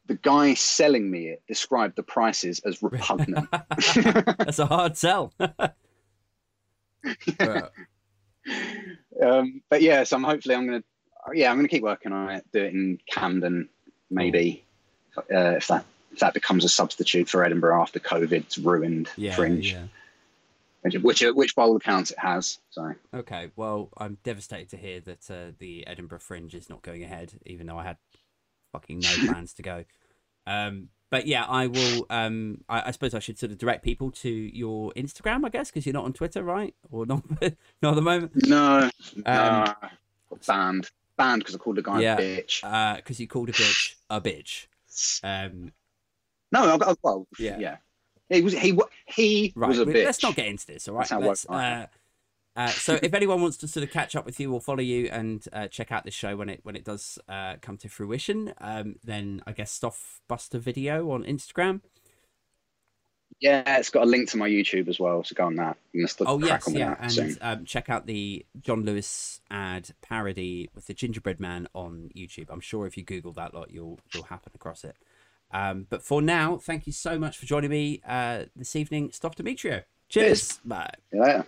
[0.09, 3.49] the guy selling me it described the prices as repugnant.
[3.51, 5.33] that's a hard sell.
[7.41, 7.71] Right.
[9.23, 10.83] um, but yeah, so I'm hopefully I'm gonna
[11.35, 12.45] yeah I'm gonna keep working on it.
[12.53, 13.69] Do it in Camden
[14.11, 14.65] maybe
[15.17, 19.73] uh, if that if that becomes a substitute for Edinburgh after COVID's ruined yeah, Fringe,
[19.73, 19.85] yeah.
[20.83, 22.59] which which which by all accounts it has.
[22.71, 27.03] So Okay, well, I'm devastated to hear that uh, the Edinburgh Fringe is not going
[27.03, 27.99] ahead, even though I had
[28.73, 29.85] fucking no plans to go.
[30.47, 32.07] Um, but yeah, I will.
[32.11, 35.71] Um, I, I suppose I should sort of direct people to your Instagram, I guess,
[35.71, 36.75] because you're not on Twitter, right?
[36.91, 37.23] Or not?
[37.83, 38.91] not at the moment, no,
[39.25, 39.89] Um, no,
[40.47, 42.17] banned banned because I called a guy Yeah.
[42.17, 42.97] a bitch.
[42.97, 44.67] because you called a bitch a bitch.
[45.23, 45.73] Um,
[46.53, 47.59] No, I got well Yeah.
[47.59, 47.77] yeah.
[48.29, 48.77] He was he
[49.07, 50.05] he right, was a bitch.
[50.05, 51.01] let's not get into this, all right?
[51.03, 51.83] That's how it Let's, works, right.
[51.83, 51.87] uh,
[52.59, 55.09] uh, so if anyone wants to sort of catch up with you or follow you
[55.13, 58.53] and uh, check out this show when it when it does uh, come to fruition,
[58.59, 61.83] um, then I guess Stuff Buster video on Instagram.
[63.41, 65.77] Yeah, it's got a link to my YouTube as well, so go on that.
[65.95, 69.41] I'm gonna start Oh yes, on yeah, that and um, check out the John Lewis
[69.51, 72.47] ad parody with the gingerbread man on YouTube.
[72.49, 74.97] I'm sure if you Google that lot, you'll you'll happen across it.
[75.53, 79.37] Um, but for now, thank you so much for joining me uh, this evening, Stoff
[79.37, 79.83] Demetrio.
[80.09, 80.49] Cheers.
[80.49, 80.61] Cheers.
[80.65, 80.91] Bye.
[81.11, 81.47] See you later.